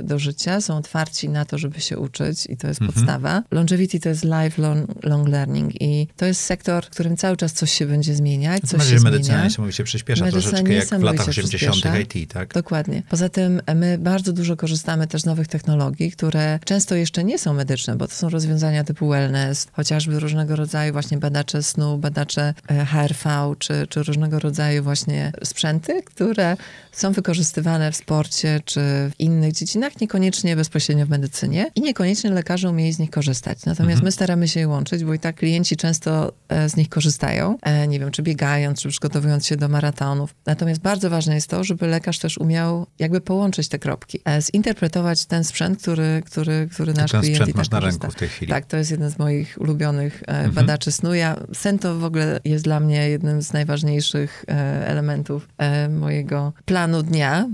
do 0.00 0.18
życia, 0.18 0.60
są 0.60 0.76
otwarci 0.76 1.28
na 1.28 1.44
to, 1.44 1.58
żeby 1.58 1.80
się 1.80 1.98
uczyć 1.98 2.46
i 2.46 2.56
to 2.56 2.68
jest 2.68 2.80
Mhm. 2.80 2.94
podstawa. 2.94 3.42
Longevity 3.50 4.00
to 4.00 4.08
jest 4.08 4.24
lifelong 4.24 5.04
long 5.04 5.28
learning 5.28 5.82
i 5.82 6.08
to 6.16 6.26
jest 6.26 6.40
sektor, 6.40 6.86
w 6.86 6.90
którym 6.90 7.16
cały 7.16 7.36
czas 7.36 7.52
coś 7.52 7.72
się 7.72 7.86
będzie 7.86 8.14
zmieniać, 8.14 8.60
Tym 8.60 8.80
coś 8.80 8.88
się 8.88 8.94
medycyna 8.94 9.22
zmienia. 9.24 9.44
niesamowicie 9.44 9.84
przyspiesza 9.84 10.24
Medycyna 10.24 10.50
troszeczkę 10.50 10.72
jak 10.74 10.84
w 10.88 10.90
latach 11.02 11.02
niesamowicie 11.26 11.30
80. 11.30 11.72
przyspiesza. 11.72 11.98
IT, 12.22 12.32
tak? 12.32 12.54
Dokładnie. 12.54 13.02
Poza 13.10 13.28
tym 13.28 13.60
e, 13.66 13.74
my 13.74 13.98
bardzo 13.98 14.32
dużo 14.32 14.56
korzystamy 14.56 15.06
też 15.06 15.22
z 15.22 15.26
nowych 15.26 15.48
technologii, 15.48 16.10
które 16.10 16.58
często 16.64 16.94
jeszcze 16.94 17.24
nie 17.24 17.38
są 17.38 17.54
medyczne, 17.54 17.96
bo 17.96 18.08
to 18.08 18.14
są 18.14 18.28
rozwiązania 18.28 18.84
typu 18.84 19.08
wellness, 19.08 19.66
chociażby 19.72 20.20
różnego 20.20 20.56
rodzaju 20.56 20.92
właśnie 20.92 21.18
badacze 21.18 21.62
snu, 21.62 21.98
badacze 21.98 22.54
e, 22.70 22.84
HRV, 22.86 23.54
czy, 23.58 23.86
czy 23.88 24.02
różnego 24.02 24.38
rodzaju 24.38 24.82
właśnie 24.82 25.32
sprzęty, 25.44 26.02
które 26.02 26.56
są 26.98 27.12
wykorzystywane 27.12 27.92
w 27.92 27.96
sporcie, 27.96 28.60
czy 28.64 28.80
w 28.80 29.12
innych 29.18 29.52
dziedzinach, 29.52 30.00
niekoniecznie 30.00 30.56
bezpośrednio 30.56 31.06
w 31.06 31.08
medycynie 31.08 31.70
i 31.74 31.80
niekoniecznie 31.80 32.30
lekarze 32.30 32.70
umieli 32.70 32.92
z 32.92 32.98
nich 32.98 33.10
korzystać. 33.10 33.58
Natomiast 33.58 33.90
mhm. 33.90 34.04
my 34.04 34.12
staramy 34.12 34.48
się 34.48 34.60
je 34.60 34.68
łączyć, 34.68 35.04
bo 35.04 35.14
i 35.14 35.18
tak 35.18 35.36
klienci 35.36 35.76
często 35.76 36.32
e, 36.48 36.68
z 36.68 36.76
nich 36.76 36.88
korzystają. 36.88 37.58
E, 37.62 37.88
nie 37.88 38.00
wiem, 38.00 38.10
czy 38.10 38.22
biegając, 38.22 38.82
czy 38.82 38.88
przygotowując 38.88 39.46
się 39.46 39.56
do 39.56 39.68
maratonów. 39.68 40.34
Natomiast 40.46 40.80
bardzo 40.80 41.10
ważne 41.10 41.34
jest 41.34 41.48
to, 41.48 41.64
żeby 41.64 41.86
lekarz 41.86 42.18
też 42.18 42.38
umiał 42.38 42.86
jakby 42.98 43.20
połączyć 43.20 43.68
te 43.68 43.78
kropki, 43.78 44.20
e, 44.24 44.42
zinterpretować 44.42 45.26
ten 45.26 45.44
sprzęt, 45.44 45.82
który, 45.82 46.22
który, 46.26 46.68
który 46.72 46.94
nasz 46.94 47.10
ten 47.10 47.20
klient 47.20 47.36
sprzęt 47.36 47.50
i 47.50 47.52
tak 47.52 47.58
masz 47.58 47.70
na 47.70 47.80
korzysta. 47.80 48.02
ręku 48.02 48.16
w 48.16 48.20
tej 48.20 48.28
chwili. 48.28 48.52
Tak, 48.52 48.66
to 48.66 48.76
jest 48.76 48.90
jeden 48.90 49.10
z 49.10 49.18
moich 49.18 49.56
ulubionych 49.60 50.22
mhm. 50.26 50.52
badaczy 50.52 50.92
snu. 50.92 51.14
Ja, 51.14 51.36
sen 51.54 51.78
to 51.78 51.98
w 51.98 52.04
ogóle 52.04 52.40
jest 52.44 52.64
dla 52.64 52.80
mnie 52.80 53.08
jednym 53.08 53.42
z 53.42 53.52
najważniejszych 53.52 54.44
elementów 54.84 55.48
mojego 55.90 56.52
planu 56.64 56.87
dnia, 57.02 57.48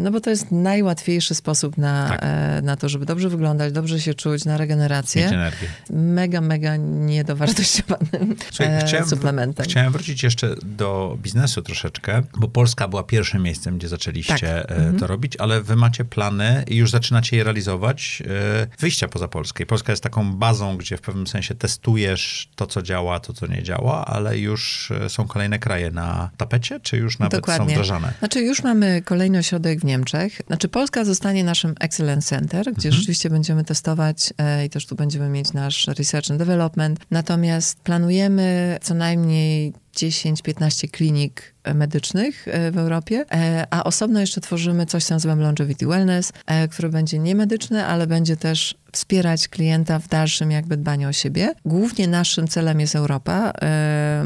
no 0.00 0.10
bo 0.10 0.20
to 0.20 0.30
jest 0.30 0.50
najłatwiejszy 0.50 1.34
sposób 1.34 1.78
na, 1.78 2.08
tak. 2.08 2.24
na 2.62 2.76
to, 2.76 2.88
żeby 2.88 3.06
dobrze 3.06 3.28
wyglądać, 3.28 3.72
dobrze 3.72 4.00
się 4.00 4.14
czuć, 4.14 4.44
na 4.44 4.56
regenerację. 4.56 5.50
Mega, 5.90 6.40
mega 6.40 6.76
niedowartościowanym 6.76 8.36
Słuchaj, 8.52 8.80
chciałem, 8.86 9.08
suplementem. 9.08 9.64
Chciałem 9.64 9.92
wrócić 9.92 10.22
jeszcze 10.22 10.54
do 10.62 11.18
biznesu 11.22 11.62
troszeczkę, 11.62 12.22
bo 12.36 12.48
Polska 12.48 12.88
była 12.88 13.02
pierwszym 13.02 13.42
miejscem, 13.42 13.78
gdzie 13.78 13.88
zaczęliście 13.88 14.64
tak. 14.68 14.68
to 14.68 14.74
mhm. 14.74 15.04
robić, 15.04 15.36
ale 15.36 15.62
wy 15.62 15.76
macie 15.76 16.04
plany 16.04 16.64
i 16.68 16.76
już 16.76 16.90
zaczynacie 16.90 17.36
je 17.36 17.44
realizować 17.44 18.22
wyjścia 18.78 19.08
poza 19.08 19.28
Polskę. 19.28 19.64
I 19.64 19.66
Polska 19.66 19.92
jest 19.92 20.02
taką 20.02 20.32
bazą, 20.32 20.76
gdzie 20.76 20.96
w 20.96 21.00
pewnym 21.00 21.26
sensie 21.26 21.54
testujesz 21.54 22.48
to, 22.56 22.66
co 22.66 22.82
działa, 22.82 23.20
to, 23.20 23.32
co 23.32 23.46
nie 23.46 23.62
działa, 23.62 24.06
ale 24.06 24.38
już 24.38 24.92
są 25.08 25.26
kolejne 25.26 25.58
kraje 25.58 25.90
na 25.90 26.30
tapecie, 26.36 26.80
czy 26.80 26.96
już 26.96 27.18
nawet 27.18 27.40
Dokładnie. 27.40 27.66
są 27.66 27.72
wdrażane? 27.72 28.12
Znaczy 28.18 28.40
już 28.40 28.59
mamy 28.64 29.02
kolejny 29.02 29.38
ośrodek 29.38 29.80
w 29.80 29.84
Niemczech. 29.84 30.40
Znaczy 30.46 30.68
Polska 30.68 31.04
zostanie 31.04 31.44
naszym 31.44 31.74
Excellence 31.80 32.28
Center, 32.28 32.64
gdzie 32.64 32.88
mhm. 32.88 32.92
rzeczywiście 32.92 33.30
będziemy 33.30 33.64
testować 33.64 34.32
e, 34.38 34.64
i 34.64 34.70
też 34.70 34.86
tu 34.86 34.96
będziemy 34.96 35.28
mieć 35.28 35.52
nasz 35.52 35.86
research 35.86 36.30
and 36.30 36.38
development. 36.38 37.00
Natomiast 37.10 37.80
planujemy 37.80 38.78
co 38.82 38.94
najmniej 38.94 39.72
10-15 39.96 40.90
klinik 40.90 41.54
medycznych 41.74 42.48
e, 42.48 42.70
w 42.70 42.78
Europie, 42.78 43.24
e, 43.32 43.66
a 43.70 43.84
osobno 43.84 44.20
jeszcze 44.20 44.40
tworzymy 44.40 44.86
coś, 44.86 45.04
co 45.04 45.14
nazywam 45.14 45.40
Longevity 45.40 45.86
Wellness, 45.86 46.32
e, 46.46 46.68
który 46.68 46.88
będzie 46.88 47.18
niemedyczny, 47.18 47.86
ale 47.86 48.06
będzie 48.06 48.36
też 48.36 48.74
wspierać 48.92 49.48
klienta 49.48 49.98
w 49.98 50.08
dalszym 50.08 50.50
jakby 50.50 50.76
dbaniu 50.76 51.08
o 51.08 51.12
siebie. 51.12 51.54
Głównie 51.64 52.08
naszym 52.08 52.48
celem 52.48 52.80
jest 52.80 52.96
Europa, 52.96 53.52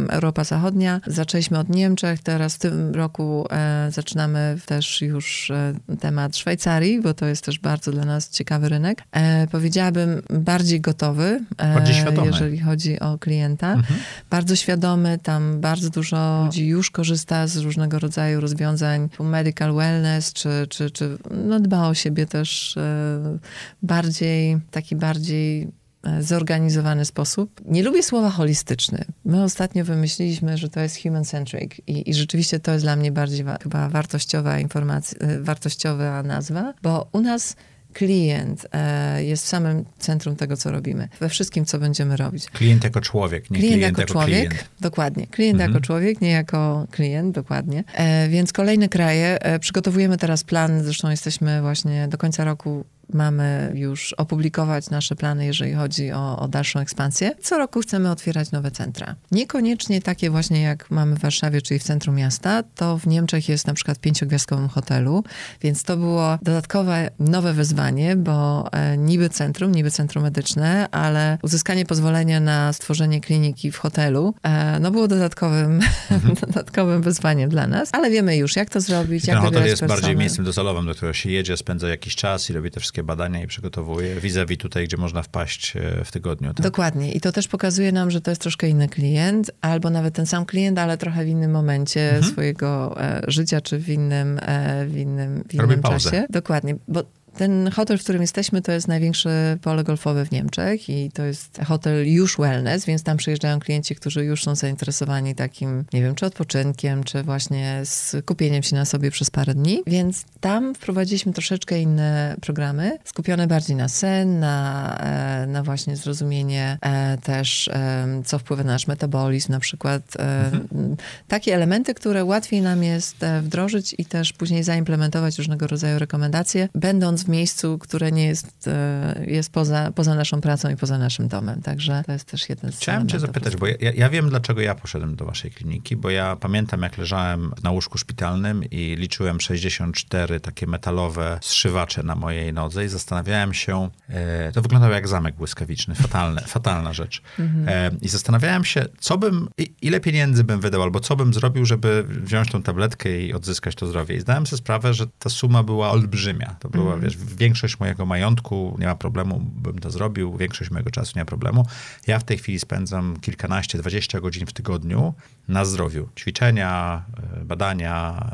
Europa 0.09 0.44
Zachodnia. 0.44 1.00
Zaczęliśmy 1.07 1.59
od 1.59 1.68
Niemczech, 1.68 2.22
teraz 2.22 2.55
w 2.55 2.59
tym 2.59 2.94
roku 2.94 3.46
zaczynamy 3.90 4.59
też 4.66 5.03
już 5.03 5.53
temat 6.00 6.37
Szwajcarii, 6.37 7.00
bo 7.00 7.14
to 7.14 7.27
jest 7.27 7.44
też 7.44 7.59
bardzo 7.59 7.92
dla 7.92 8.05
nas 8.05 8.31
ciekawy 8.31 8.68
rynek. 8.68 9.03
Powiedziałabym 9.50 10.22
bardziej 10.31 10.81
gotowy, 10.81 11.40
bardziej 11.57 11.96
jeżeli 12.24 12.59
chodzi 12.59 13.00
o 13.00 13.18
klienta. 13.18 13.72
Mhm. 13.72 14.00
Bardzo 14.31 14.57
świadomy, 14.57 15.18
tam 15.22 15.54
bardzo 15.61 15.90
dużo 15.90 16.43
ludzi 16.45 16.67
już 16.67 16.90
korzysta 16.90 17.47
z 17.47 17.57
różnego 17.57 17.99
rodzaju 17.99 18.40
rozwiązań, 18.40 19.09
medical 19.21 19.75
wellness, 19.75 20.33
czy, 20.33 20.49
czy, 20.69 20.90
czy 20.90 21.19
no 21.31 21.61
dba 21.61 21.88
o 21.88 21.95
siebie 21.95 22.27
też 22.27 22.77
e, 22.77 23.38
bardziej, 23.83 24.59
taki 24.71 24.97
bardziej 24.97 25.69
e, 26.03 26.23
zorganizowany 26.23 27.05
sposób. 27.05 27.61
Nie 27.64 27.83
lubię 27.83 28.03
słowa 28.03 28.31
holistyczny. 28.31 29.05
My 29.25 29.43
ostatnio 29.43 29.85
wymyśliliśmy, 29.85 30.59
że 30.59 30.69
to 30.69 30.81
jest 30.81 31.03
human-centric 31.03 31.81
i, 31.87 32.11
i 32.11 32.14
rzeczywiście 32.14 32.61
to 32.61 32.73
jest 32.73 32.85
dla 32.85 32.97
mnie 32.97 33.12
bardziej 33.12 33.45
wa 33.45 33.59
chyba 33.62 33.88
wartościowa 33.88 34.59
informacja, 34.59 35.19
e, 35.19 35.40
wartościowa 35.40 36.23
nazwa, 36.23 36.75
bo 36.83 37.09
u 37.12 37.21
nas 37.21 37.57
klient 37.94 38.66
e, 38.72 39.24
jest 39.24 39.44
w 39.44 39.48
samym 39.48 39.85
centrum 39.98 40.37
tego, 40.37 40.57
co 40.57 40.70
robimy. 40.70 41.09
We 41.20 41.28
wszystkim, 41.28 41.64
co 41.64 41.78
będziemy 41.78 42.16
robić. 42.16 42.50
Klient 42.50 42.85
jako 42.85 43.00
człowiek, 43.00 43.50
nie 43.50 43.59
klient, 43.59 43.74
klient 43.74 43.83
jako, 43.83 44.00
jako, 44.00 44.12
człowiek. 44.12 44.48
Klient. 44.48 44.68
Dokładnie. 44.80 45.26
Klient 45.26 45.54
mhm. 45.54 45.70
jako 45.70 45.87
człowiek, 45.87 46.20
nie 46.20 46.30
jako 46.30 46.87
klient, 46.90 47.35
dokładnie. 47.35 47.85
E, 47.94 48.28
więc 48.28 48.52
kolejne 48.52 48.88
kraje. 48.88 49.42
E, 49.42 49.59
przygotowujemy 49.59 50.16
teraz 50.18 50.44
plan, 50.44 50.83
zresztą 50.85 51.11
jesteśmy 51.11 51.61
właśnie 51.61 52.09
do 52.09 52.18
końca 52.18 52.44
roku 52.44 52.85
mamy 53.12 53.73
już 53.75 54.12
opublikować 54.12 54.90
nasze 54.90 55.17
plany, 55.17 55.47
jeżeli 55.47 55.75
chodzi 55.75 56.12
o, 56.12 56.38
o, 56.38 56.49
dalszą 56.49 56.81
ekspansję. 56.81 57.33
Co 57.43 57.59
roku 57.59 57.81
chcemy 57.81 58.11
otwierać 58.11 58.51
nowe 58.51 58.71
centra. 58.71 59.14
Niekoniecznie 59.31 60.03
takie 60.03 60.31
właśnie 60.31 60.62
jak 60.62 60.90
mamy 60.90 61.17
w 61.17 61.19
Warszawie, 61.19 61.62
czyli 61.62 61.81
w 61.81 61.83
centrum 61.83 62.17
miasta, 62.17 62.62
to 62.75 62.99
w 62.99 63.07
Niemczech 63.07 63.49
jest 63.49 63.67
na 63.67 63.75
przykład 63.75 63.99
pięciogwiazdkowym 63.99 64.69
hotelu, 64.69 65.25
więc 65.62 65.83
to 65.83 65.97
było 65.97 66.38
dodatkowe 66.43 67.11
nowe 67.19 67.53
wyzwanie, 67.53 68.17
bo 68.17 68.69
e, 68.73 68.99
niby 68.99 69.29
centrum, 69.29 69.73
niby 69.73 69.90
centrum 69.90 70.25
medyczne, 70.25 70.88
ale 70.90 71.38
uzyskanie 71.43 71.87
pozwolenia 71.87 72.40
na 72.40 72.73
stworzenie 72.73 73.21
kliniki 73.21 73.73
w 73.73 73.79
hotelu, 73.79 74.35
e, 74.43 74.81
no 74.81 74.90
było 74.90 75.09
dodatkowym, 75.09 75.81
mhm. 76.11 76.35
dodatkowym 76.47 77.03
wyzwaniem 77.03 77.51
dla 77.51 77.67
nas, 77.67 77.88
ale 77.93 78.11
wiemy 78.11 78.37
już, 78.37 78.57
jak 78.57 78.71
to 78.71 78.81
zrobić, 78.81 79.27
jak 79.27 79.37
Ten 79.37 79.45
hotel 79.45 79.67
jest 79.67 79.81
personel. 79.81 80.01
bardziej 80.01 80.17
miejscem 80.17 80.45
docelowym, 80.45 80.87
do 80.87 80.95
którego 80.95 81.12
się 81.12 81.31
jedzie, 81.31 81.57
spędza 81.57 81.88
jakiś 81.88 82.17
czas 82.17 82.51
i 82.51 82.53
robi 82.53 82.71
te 82.71 82.81
wszystkie 82.81 82.93
badania 83.02 83.42
i 83.42 83.46
przygotowuje 83.46 84.20
vis-a-vis 84.20 84.59
tutaj, 84.59 84.85
gdzie 84.85 84.96
można 84.96 85.22
wpaść 85.22 85.76
e, 85.76 86.04
w 86.04 86.12
tygodniu. 86.12 86.54
Tak? 86.54 86.64
Dokładnie. 86.64 87.12
I 87.12 87.20
to 87.20 87.33
też 87.33 87.48
pokazuje 87.48 87.92
nam, 87.92 88.11
że 88.11 88.20
to 88.20 88.30
jest 88.30 88.40
troszkę 88.40 88.68
inny 88.68 88.88
klient, 88.88 89.50
albo 89.61 89.90
nawet 89.90 90.14
ten 90.14 90.26
sam 90.26 90.46
klient, 90.46 90.78
ale 90.78 90.98
trochę 90.98 91.24
w 91.24 91.28
innym 91.28 91.50
momencie 91.50 92.14
mhm. 92.14 92.33
swojego 92.33 93.00
e, 93.00 93.22
życia, 93.28 93.61
czy 93.61 93.78
w 93.78 93.88
innym, 93.88 94.38
e, 94.42 94.87
w 94.87 94.96
innym, 94.96 95.44
w 95.48 95.54
innym 95.54 95.83
czasie. 95.83 96.26
Dokładnie. 96.30 96.76
Bo 96.88 97.02
ten 97.37 97.70
hotel, 97.70 97.99
w 97.99 98.03
którym 98.03 98.23
jesteśmy, 98.23 98.62
to 98.62 98.73
jest 98.73 98.88
największy 98.88 99.59
pole 99.62 99.85
golfowe 99.85 100.27
w 100.27 100.31
Niemczech 100.31 100.88
i 100.88 101.11
to 101.11 101.23
jest 101.23 101.59
hotel 101.66 102.12
już 102.12 102.37
wellness, 102.37 102.85
więc 102.85 103.03
tam 103.03 103.16
przyjeżdżają 103.16 103.61
klienci, 103.61 103.94
którzy 103.94 104.25
już 104.25 104.44
są 104.44 104.55
zainteresowani 104.55 105.35
takim, 105.35 105.85
nie 105.92 106.03
wiem, 106.03 106.14
czy 106.14 106.27
odpoczynkiem, 106.27 107.05
czy 107.05 107.23
właśnie 107.23 107.83
skupieniem 107.85 108.62
się 108.62 108.77
na 108.77 108.85
sobie 108.85 109.11
przez 109.11 109.31
parę 109.31 109.55
dni. 109.55 109.83
Więc 109.87 110.25
tam 110.40 110.75
wprowadziliśmy 110.75 111.33
troszeczkę 111.33 111.81
inne 111.81 112.37
programy, 112.40 112.99
skupione 113.05 113.47
bardziej 113.47 113.77
na 113.77 113.88
sen, 113.88 114.40
na, 114.40 114.99
e, 115.01 115.47
na 115.47 115.62
właśnie 115.62 115.97
zrozumienie 115.97 116.79
e, 116.81 117.18
też, 117.18 117.68
e, 117.68 118.23
co 118.25 118.38
wpływa 118.38 118.64
na 118.64 118.75
nasz 118.75 118.87
metabolizm, 118.87 119.53
na 119.53 119.61
przykład 119.61 120.03
mhm. 120.18 120.97
takie 121.29 121.55
elementy, 121.55 121.94
które 121.94 122.25
łatwiej 122.25 122.62
nam 122.62 122.83
jest 122.83 123.16
wdrożyć 123.42 123.94
i 123.99 124.05
też 124.05 124.33
później 124.33 124.64
zaimplementować 124.64 125.38
różnego 125.38 125.66
rodzaju 125.66 125.99
rekomendacje, 125.99 126.68
będąc 126.75 127.23
w 127.24 127.28
miejscu, 127.28 127.78
które 127.78 128.12
nie 128.12 128.26
jest, 128.26 128.68
e, 128.68 129.24
jest 129.26 129.52
poza, 129.52 129.92
poza 129.92 130.14
naszą 130.14 130.40
pracą 130.40 130.70
i 130.70 130.76
poza 130.76 130.98
naszym 130.98 131.28
domem. 131.28 131.62
Także 131.62 132.02
to 132.06 132.12
jest 132.12 132.24
też 132.24 132.48
jeden 132.48 132.72
z 132.72 132.76
Chciałem 132.76 133.08
cię 133.08 133.20
zapytać, 133.20 133.56
bo 133.56 133.66
ja, 133.66 133.76
ja 133.80 134.08
wiem, 134.10 134.28
dlaczego 134.28 134.60
ja 134.60 134.74
poszedłem 134.74 135.16
do 135.16 135.24
waszej 135.24 135.50
kliniki, 135.50 135.96
bo 135.96 136.10
ja 136.10 136.37
pamiętam, 136.37 136.82
jak 136.82 136.98
leżałem 136.98 137.52
na 137.62 137.70
łóżku 137.70 137.98
szpitalnym 137.98 138.64
i 138.64 138.96
liczyłem 138.98 139.40
64 139.40 140.40
takie 140.40 140.66
metalowe 140.66 141.38
zszywacze 141.42 142.02
na 142.02 142.14
mojej 142.14 142.52
nodze 142.52 142.84
i 142.84 142.88
zastanawiałem 142.88 143.54
się, 143.54 143.88
e, 144.08 144.52
to 144.52 144.62
wyglądało 144.62 144.94
jak 144.94 145.08
zamek 145.08 145.34
błyskawiczny, 145.34 145.94
fatalne, 145.94 146.40
fatalna 146.56 146.92
rzecz. 146.92 147.22
Mhm. 147.38 147.68
E, 147.68 147.90
I 148.02 148.08
zastanawiałem 148.08 148.64
się, 148.64 148.87
co 148.98 149.18
bym, 149.18 149.48
ile 149.82 150.00
pieniędzy 150.00 150.44
bym 150.44 150.60
wydał, 150.60 150.82
albo 150.82 151.00
co 151.00 151.16
bym 151.16 151.34
zrobił, 151.34 151.64
żeby 151.64 152.04
wziąć 152.08 152.50
tą 152.50 152.62
tabletkę 152.62 153.20
i 153.20 153.34
odzyskać 153.34 153.74
to 153.74 153.87
zdrowie. 153.87 154.16
I 154.16 154.20
zdałem 154.20 154.46
sobie 154.46 154.58
sprawę, 154.58 154.94
że 154.94 155.06
ta 155.18 155.30
suma 155.30 155.62
była 155.62 155.90
olbrzymia. 155.90 156.56
To 156.60 156.68
była, 156.68 156.84
mhm. 156.84 157.00
wiesz, 157.00 157.13
większość 157.16 157.81
mojego 157.81 158.07
majątku, 158.07 158.77
nie 158.79 158.87
ma 158.87 158.94
problemu, 158.94 159.40
bym 159.40 159.79
to 159.79 159.90
zrobił, 159.90 160.37
większość 160.37 160.70
mojego 160.70 160.90
czasu 160.90 161.12
nie 161.16 161.22
ma 161.22 161.27
problemu. 161.27 161.66
Ja 162.07 162.18
w 162.18 162.24
tej 162.24 162.38
chwili 162.38 162.59
spędzam 162.59 163.20
kilkanaście, 163.20 163.79
dwadzieścia 163.79 164.20
godzin 164.20 164.46
w 164.46 164.53
tygodniu 164.53 165.14
na 165.48 165.64
zdrowiu. 165.64 166.09
Ćwiczenia, 166.16 167.03
e, 167.40 167.44
badania, 167.44 168.27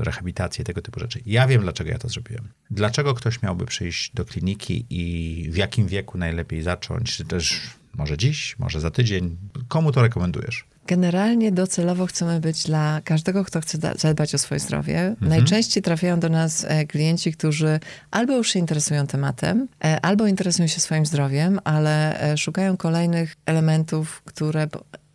e, 0.00 0.04
rehabilitacje, 0.04 0.64
tego 0.64 0.82
typu 0.82 1.00
rzeczy. 1.00 1.20
Ja 1.26 1.46
wiem, 1.46 1.62
dlaczego 1.62 1.90
ja 1.90 1.98
to 1.98 2.08
zrobiłem. 2.08 2.48
Dlaczego 2.70 3.14
ktoś 3.14 3.42
miałby 3.42 3.66
przyjść 3.66 4.14
do 4.14 4.24
kliniki 4.24 4.86
i 4.90 5.48
w 5.50 5.56
jakim 5.56 5.86
wieku 5.86 6.18
najlepiej 6.18 6.62
zacząć, 6.62 7.16
czy 7.16 7.24
też 7.24 7.60
może 7.94 8.16
dziś, 8.16 8.58
może 8.58 8.80
za 8.80 8.90
tydzień. 8.90 9.36
Komu 9.68 9.92
to 9.92 10.02
rekomendujesz? 10.02 10.64
Generalnie 10.86 11.52
docelowo 11.52 12.06
chcemy 12.06 12.40
być 12.40 12.64
dla 12.64 13.00
każdego, 13.04 13.44
kto 13.44 13.60
chce 13.60 13.78
zadbać 13.98 14.34
o 14.34 14.38
swoje 14.38 14.60
zdrowie. 14.60 15.00
Mhm. 15.00 15.28
Najczęściej 15.28 15.82
trafiają 15.82 16.20
do 16.20 16.28
nas 16.28 16.64
e, 16.68 16.86
klienci, 16.86 17.32
którzy 17.32 17.80
albo 18.10 18.36
już 18.36 18.48
się 18.50 18.58
interesują 18.58 19.06
tematem, 19.06 19.68
e, 19.84 20.00
albo 20.00 20.26
interesują 20.26 20.68
się 20.68 20.80
swoim 20.80 21.06
zdrowiem, 21.06 21.60
ale 21.64 22.20
e, 22.20 22.38
szukają 22.38 22.76
kolejnych 22.76 23.36
elementów, 23.46 24.22
które 24.24 24.68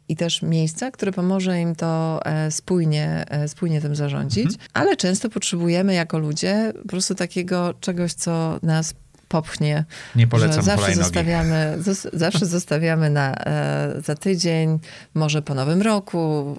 i 0.08 0.16
też 0.16 0.42
miejsca, 0.42 0.92
które 0.92 1.12
pomoże 1.12 1.62
im 1.62 1.76
to 1.76 2.22
spójnie, 2.50 3.26
spójnie 3.48 3.82
tym 3.82 3.96
zarządzić, 3.96 4.46
mhm. 4.46 4.68
ale 4.74 4.96
często 4.96 5.30
potrzebujemy 5.30 5.94
jako 5.94 6.20
ludzie 6.20 6.74
po 6.82 6.88
prostu 6.88 7.16
takiego 7.16 7.74
czegoś, 7.80 8.14
co 8.14 8.60
nas 8.64 8.94
popchnie. 9.32 9.86
Nie 10.16 10.28
polecam 10.28 10.64
zawsze 10.64 10.96
zostawiamy, 10.96 11.78
zos, 11.80 12.08
zawsze 12.14 12.46
zostawiamy 12.58 13.10
na, 13.10 13.36
e, 13.36 14.02
za 14.06 14.16
tydzień, 14.16 14.80
może 15.14 15.42
po 15.42 15.56
nowym 15.56 15.82
roku. 15.82 16.56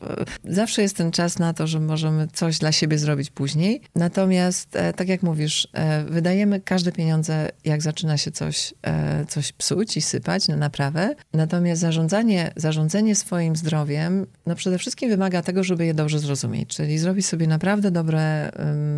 E, 0.46 0.52
Zawsze 0.54 0.82
jest 0.82 0.96
ten 0.96 1.10
czas 1.10 1.38
na 1.38 1.54
to, 1.54 1.66
że 1.66 1.80
możemy 1.80 2.28
coś 2.32 2.58
dla 2.58 2.72
siebie 2.72 2.98
zrobić 2.98 3.30
później. 3.30 3.80
Natomiast, 3.94 4.76
e, 4.76 4.92
tak 4.92 5.08
jak 5.08 5.22
mówisz, 5.22 5.68
e, 5.72 6.04
wydajemy 6.04 6.60
każde 6.60 6.92
pieniądze, 6.92 7.48
jak 7.64 7.82
zaczyna 7.82 8.16
się 8.16 8.30
coś, 8.30 8.74
e, 8.82 9.24
coś 9.26 9.52
psuć 9.52 9.96
i 9.96 10.00
sypać 10.00 10.48
na 10.48 10.56
naprawę. 10.56 11.14
Natomiast 11.32 11.80
zarządzanie, 11.80 12.52
zarządzanie 12.56 13.14
swoim 13.14 13.56
zdrowiem, 13.56 14.26
no 14.46 14.54
przede 14.54 14.78
wszystkim 14.78 15.10
wymaga 15.10 15.42
tego, 15.42 15.64
żeby 15.64 15.86
je 15.86 15.94
dobrze 15.94 16.18
zrozumieć. 16.18 16.68
Czyli 16.68 16.98
zrobić 16.98 17.26
sobie 17.26 17.46
naprawdę 17.46 17.90
dobre, 17.90 18.50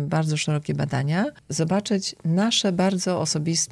bardzo 0.07 0.37
szerokie 0.37 0.73
badania, 0.73 1.25
zobaczyć 1.49 2.15
nasze 2.25 2.71
bardzo 2.71 3.21
osobiste 3.21 3.64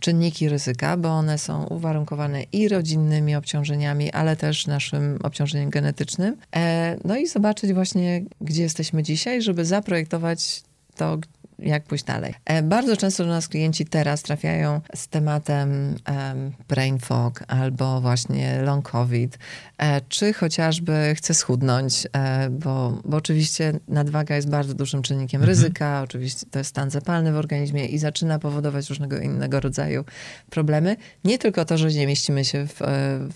czynniki 0.00 0.48
ryzyka, 0.48 0.96
bo 0.96 1.08
one 1.08 1.38
są 1.38 1.64
uwarunkowane 1.64 2.42
i 2.42 2.68
rodzinnymi 2.68 3.34
obciążeniami, 3.34 4.10
ale 4.10 4.36
też 4.36 4.66
naszym 4.66 5.18
obciążeniem 5.22 5.70
genetycznym. 5.70 6.36
E, 6.56 6.96
No 7.04 7.16
i 7.16 7.26
zobaczyć 7.26 7.72
właśnie, 7.72 8.22
gdzie 8.40 8.62
jesteśmy 8.62 9.02
dzisiaj, 9.02 9.42
żeby 9.42 9.64
zaprojektować 9.64 10.62
to, 10.96 11.18
jak 11.58 11.84
pójść 11.84 12.04
dalej. 12.04 12.34
E, 12.44 12.62
Bardzo 12.62 12.96
często 12.96 13.24
do 13.24 13.30
nas 13.30 13.48
klienci 13.48 13.86
teraz 13.86 14.22
trafiają 14.22 14.80
z 14.94 15.08
tematem 15.08 15.94
em, 16.04 16.52
brain 16.68 16.98
fog 16.98 17.44
albo 17.48 18.00
właśnie 18.00 18.62
long 18.62 18.90
covid, 18.90 19.38
e, 19.78 20.00
czy 20.08 20.32
chociażby 20.32 21.14
chce 21.16 21.34
schudnąć, 21.34 22.06
e, 22.12 22.50
bo, 22.50 23.00
bo 23.04 23.16
oczywiście 23.16 23.72
nadwaga 23.88 24.36
jest 24.36 24.50
bardzo 24.50 24.74
dużym 24.74 25.02
czynnikiem 25.02 25.42
ryzyka, 25.44 26.02
oczywiście 26.02 26.46
to 26.50 26.58
jest 26.58 26.70
stan 26.70 26.90
zapalny 26.90 27.32
w 27.32 27.36
organizmie 27.36 27.86
i 27.86 27.98
zaczyna 27.98 28.38
powodować 28.38 28.88
różnego 28.88 29.18
innego 29.18 29.60
rodzaju 29.60 30.04
problemy. 30.50 30.96
Nie 31.24 31.38
tylko 31.38 31.64
to, 31.64 31.78
że 31.78 31.88
nie 31.88 32.06
mieścimy 32.06 32.44
się 32.44 32.66
w, 32.66 32.74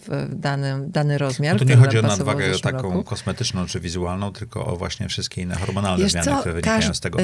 w 0.06 0.34
danym, 0.34 0.90
dany 0.90 1.18
rozmiar. 1.18 1.54
No 1.54 1.58
tu 1.58 1.64
nie 1.64 1.76
chodzi 1.76 1.98
o 1.98 2.02
nadwagę 2.02 2.58
taką 2.58 2.82
roku. 2.82 3.04
kosmetyczną 3.04 3.66
czy 3.66 3.80
wizualną, 3.80 4.32
tylko 4.32 4.66
o 4.66 4.76
właśnie 4.76 5.08
wszystkie 5.08 5.42
inne 5.42 5.54
hormonalne 5.54 6.04
Wiesz 6.04 6.12
zmiany, 6.12 6.24
co, 6.30 6.38
które 6.38 6.52
wynikają 6.54 6.80
każ- 6.80 6.96
z 6.96 7.00
tego. 7.00 7.18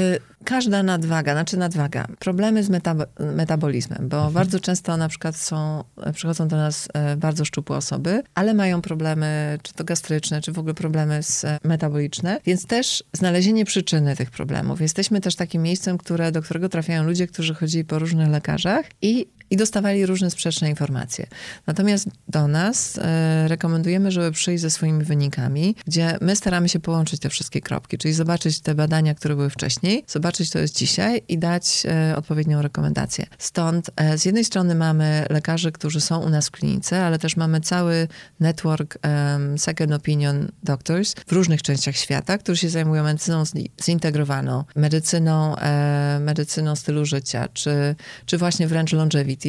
każda 0.45 0.83
nadwaga, 0.85 1.33
znaczy 1.33 1.57
nadwaga, 1.57 2.07
problemy 2.19 2.63
z 2.65 2.71
metab- 2.71 3.07
metabolizmem, 3.35 4.09
bo 4.09 4.17
Mhm. 4.17 4.33
bardzo 4.35 4.61
często 4.61 4.97
na 4.97 5.09
przykład 5.09 5.37
są, 5.37 5.85
przychodzą 6.15 6.49
do 6.49 6.57
nas 6.57 6.89
e, 6.95 7.17
bardzo 7.17 7.45
szczupłe 7.45 7.77
osoby, 7.77 8.23
ale 8.35 8.55
mają 8.55 8.83
problemy, 8.83 9.59
czy 9.63 9.75
to 9.75 9.85
gastryczne, 9.85 10.41
czy 10.41 10.53
w 10.53 10.59
ogóle 10.59 10.75
problemy 10.75 11.23
z, 11.23 11.45
e, 11.45 11.59
metaboliczne, 11.65 12.41
więc 12.47 12.67
też 12.67 13.05
znalezienie 13.13 13.65
przyczyny 13.65 14.17
tych 14.17 14.31
problemów. 14.31 14.81
Jesteśmy 14.81 15.21
też 15.21 15.37
takim 15.37 15.63
miejscem, 15.63 15.99
które, 15.99 16.33
do 16.33 16.43
którego 16.43 16.69
trafiają 16.69 17.03
ludzie, 17.05 17.27
którzy 17.27 17.55
chodzili 17.55 17.85
po 17.85 17.99
różnych 17.99 18.29
lekarzach 18.29 18.87
i 19.03 19.27
i 19.55 19.57
dostawali 19.57 20.07
różne 20.07 20.31
sprzeczne 20.31 20.71
informacje. 20.71 21.27
Natomiast 21.67 22.09
do 22.29 22.49
nas 22.49 22.99
e, 22.99 23.49
rekomendujemy, 23.49 24.11
żeby 24.11 24.33
przyjść 24.33 24.63
ze 24.63 24.71
swoimi 24.71 25.05
wynikami, 25.05 25.77
gdzie 25.87 26.19
my 26.21 26.37
staramy 26.37 26.69
się 26.69 26.81
połączyć 26.81 27.21
te 27.21 27.29
wszystkie 27.29 27.61
kropki, 27.61 27.99
czyli 27.99 28.15
zobaczyć 28.15 28.61
te 28.61 28.75
badania, 28.75 29.15
które 29.15 29.37
były 29.37 29.51
wcześniej, 29.51 30.05
zobaczyć, 30.07 30.51
co 30.51 30.59
jest 30.59 30.77
dzisiaj 30.77 31.23
i 31.29 31.39
dać 31.39 31.83
e, 31.87 32.17
odpowiednią 32.17 32.63
rekomendację. 32.63 33.27
Stąd 33.39 33.91
e, 33.97 34.19
z 34.19 34.25
jednej 34.25 34.45
strony 34.45 34.75
mamy 34.75 35.27
lekarzy, 35.31 35.73
którzy 35.73 36.01
są 36.01 36.21
u 36.21 36.29
nas 36.29 36.49
w 36.49 36.51
klinice, 36.51 37.05
ale 37.05 37.19
też 37.19 37.37
mamy 37.37 37.61
cały 37.61 38.09
network 38.41 38.99
second 39.57 39.93
opinion 39.93 40.49
doctors 40.63 41.15
w 41.27 41.33
różnych 41.33 41.63
częściach 41.63 41.97
świata, 41.97 42.39
którzy 42.39 42.61
się 42.61 42.69
zajmują 42.69 43.05
medycyną 43.05 43.45
zi- 43.45 43.71
zintegrowaną, 43.85 44.65
medycyną, 44.77 45.57
e, 45.57 46.19
medycyną 46.21 46.77
stylu 46.77 47.05
życia, 47.05 47.49
czy, 47.53 47.95
czy 48.27 48.39
właśnie 48.39 48.67
wręcz 48.69 48.93
longevity, 48.93 49.44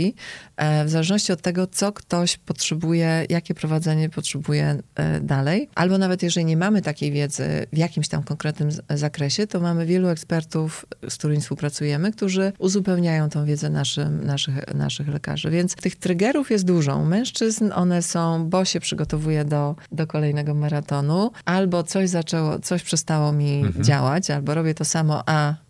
e, 0.57 0.85
w 0.85 0.89
zależności 0.89 1.31
od 1.31 1.41
tego, 1.41 1.67
co 1.67 1.91
ktoś 1.91 2.37
potrzebuje, 2.37 3.25
jakie 3.29 3.53
prowadzenie 3.53 4.09
potrzebuje 4.09 4.77
e, 4.95 5.19
dalej. 5.21 5.69
Albo 5.75 5.97
nawet 5.97 6.23
jeżeli 6.23 6.45
nie 6.45 6.57
mamy 6.57 6.81
takiej 6.81 7.11
wiedzy 7.11 7.67
w 7.73 7.77
jakimś 7.77 8.07
tam 8.07 8.23
konkretnym 8.23 8.69
zakresie, 8.89 9.47
to 9.47 9.59
mamy 9.59 9.85
wielu 9.85 10.07
ekspertów, 10.07 10.85
z 11.09 11.17
którymi 11.17 11.41
współpracujemy, 11.41 12.11
którzy 12.11 12.53
uzupełniają 12.57 13.29
tą 13.29 13.45
wiedzę 13.45 13.69
naszym, 13.69 14.25
naszych, 14.25 14.73
naszych 14.73 15.07
lekarzy. 15.07 15.49
Więc 15.49 15.75
tych 15.75 15.95
triggerów 15.95 16.51
jest 16.51 16.65
dużo. 16.65 16.97
U 16.97 17.05
mężczyzn 17.05 17.71
one 17.75 18.01
są, 18.01 18.49
bo 18.49 18.65
się 18.65 18.79
przygotowuję 18.79 19.45
do, 19.45 19.75
do 19.91 20.07
kolejnego 20.07 20.53
maratonu, 20.53 21.31
albo 21.45 21.83
coś 21.83 22.09
zaczęło, 22.09 22.59
coś 22.59 22.83
przestało 22.83 23.31
mi 23.31 23.63
działać, 23.79 24.31
albo 24.31 24.53
robię 24.53 24.73
to 24.73 24.85
samo, 24.85 25.23
a 25.25 25.64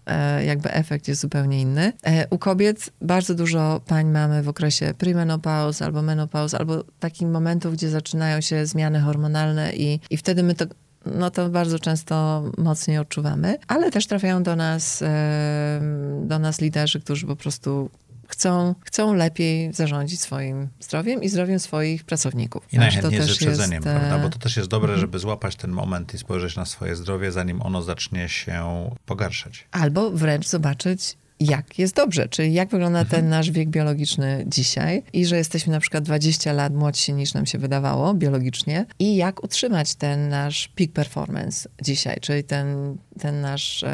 jakby 0.45 0.71
efekt 0.71 1.07
jest 1.07 1.21
zupełnie 1.21 1.61
inny. 1.61 1.93
E, 2.05 2.27
U 2.29 2.37
kobiet 2.37 2.89
bardzo 3.01 3.35
dużo 3.35 3.81
pań 3.87 4.11
mamy 4.11 4.43
w 4.43 4.49
okresie 4.49 4.93
premenopauz 4.97 5.81
albo 5.81 6.01
menopauz, 6.01 6.53
albo 6.53 6.83
takich 6.99 7.27
momentów, 7.27 7.73
gdzie 7.73 7.89
zaczynają 7.89 8.41
się 8.41 8.65
zmiany 8.65 8.99
hormonalne 8.99 9.73
i, 9.73 9.99
i 10.09 10.17
wtedy 10.17 10.43
my 10.43 10.55
to 10.55 10.65
no 11.05 11.29
to 11.29 11.49
bardzo 11.49 11.79
często 11.79 12.43
mocniej 12.57 12.97
odczuwamy, 12.97 13.57
ale 13.67 13.91
też 13.91 14.07
trafiają 14.07 14.43
do 14.43 14.55
nas, 14.55 15.01
em, 15.01 16.27
do 16.27 16.39
nas 16.39 16.61
liderzy, 16.61 16.99
którzy 16.99 17.27
po 17.27 17.35
prostu 17.35 17.89
chcą, 18.27 18.75
chcą 18.81 19.13
lepiej 19.13 19.73
zarządzić 19.73 20.21
swoim 20.21 20.67
zdrowiem 20.79 21.23
i 21.23 21.29
zdrowiem 21.29 21.59
swoich 21.59 22.03
pracowników. 22.03 22.67
I 22.71 22.75
to 22.75 22.81
najchętniej 22.81 23.21
z 23.21 23.27
wyprzedzeniem, 23.27 23.83
jest, 23.83 23.97
prawda? 23.97 24.19
Bo 24.19 24.29
to 24.29 24.39
też 24.39 24.57
jest 24.57 24.69
dobre, 24.69 24.97
żeby 24.97 25.19
złapać 25.19 25.55
ten 25.55 25.71
moment 25.71 26.13
i 26.13 26.17
spojrzeć 26.17 26.55
na 26.55 26.65
swoje 26.65 26.95
zdrowie, 26.95 27.31
zanim 27.31 27.61
ono 27.61 27.81
zacznie 27.81 28.29
się 28.29 28.89
pogarszać. 29.05 29.67
Albo 29.71 30.11
wręcz 30.11 30.47
zobaczyć, 30.47 31.17
jak 31.39 31.79
jest 31.79 31.95
dobrze, 31.95 32.29
czyli 32.29 32.53
jak 32.53 32.69
wygląda 32.69 32.99
Mhm. 32.99 33.21
ten 33.21 33.29
nasz 33.29 33.51
wiek 33.51 33.69
biologiczny 33.69 34.45
dzisiaj 34.47 35.03
i 35.13 35.25
że 35.25 35.37
jesteśmy 35.37 35.73
na 35.73 35.79
przykład 35.79 36.03
20 36.03 36.53
lat 36.53 36.73
młodsi 36.73 37.13
niż 37.13 37.33
nam 37.33 37.45
się 37.45 37.57
wydawało 37.57 38.13
biologicznie 38.13 38.85
i 38.99 39.15
jak 39.15 39.43
utrzymać 39.43 39.95
ten 39.95 40.29
nasz 40.29 40.67
peak 40.67 40.91
performance 40.91 41.69
dzisiaj, 41.81 42.17
czyli 42.21 42.43
ten, 42.43 42.97
ten 43.19 43.41
nasz, 43.41 43.85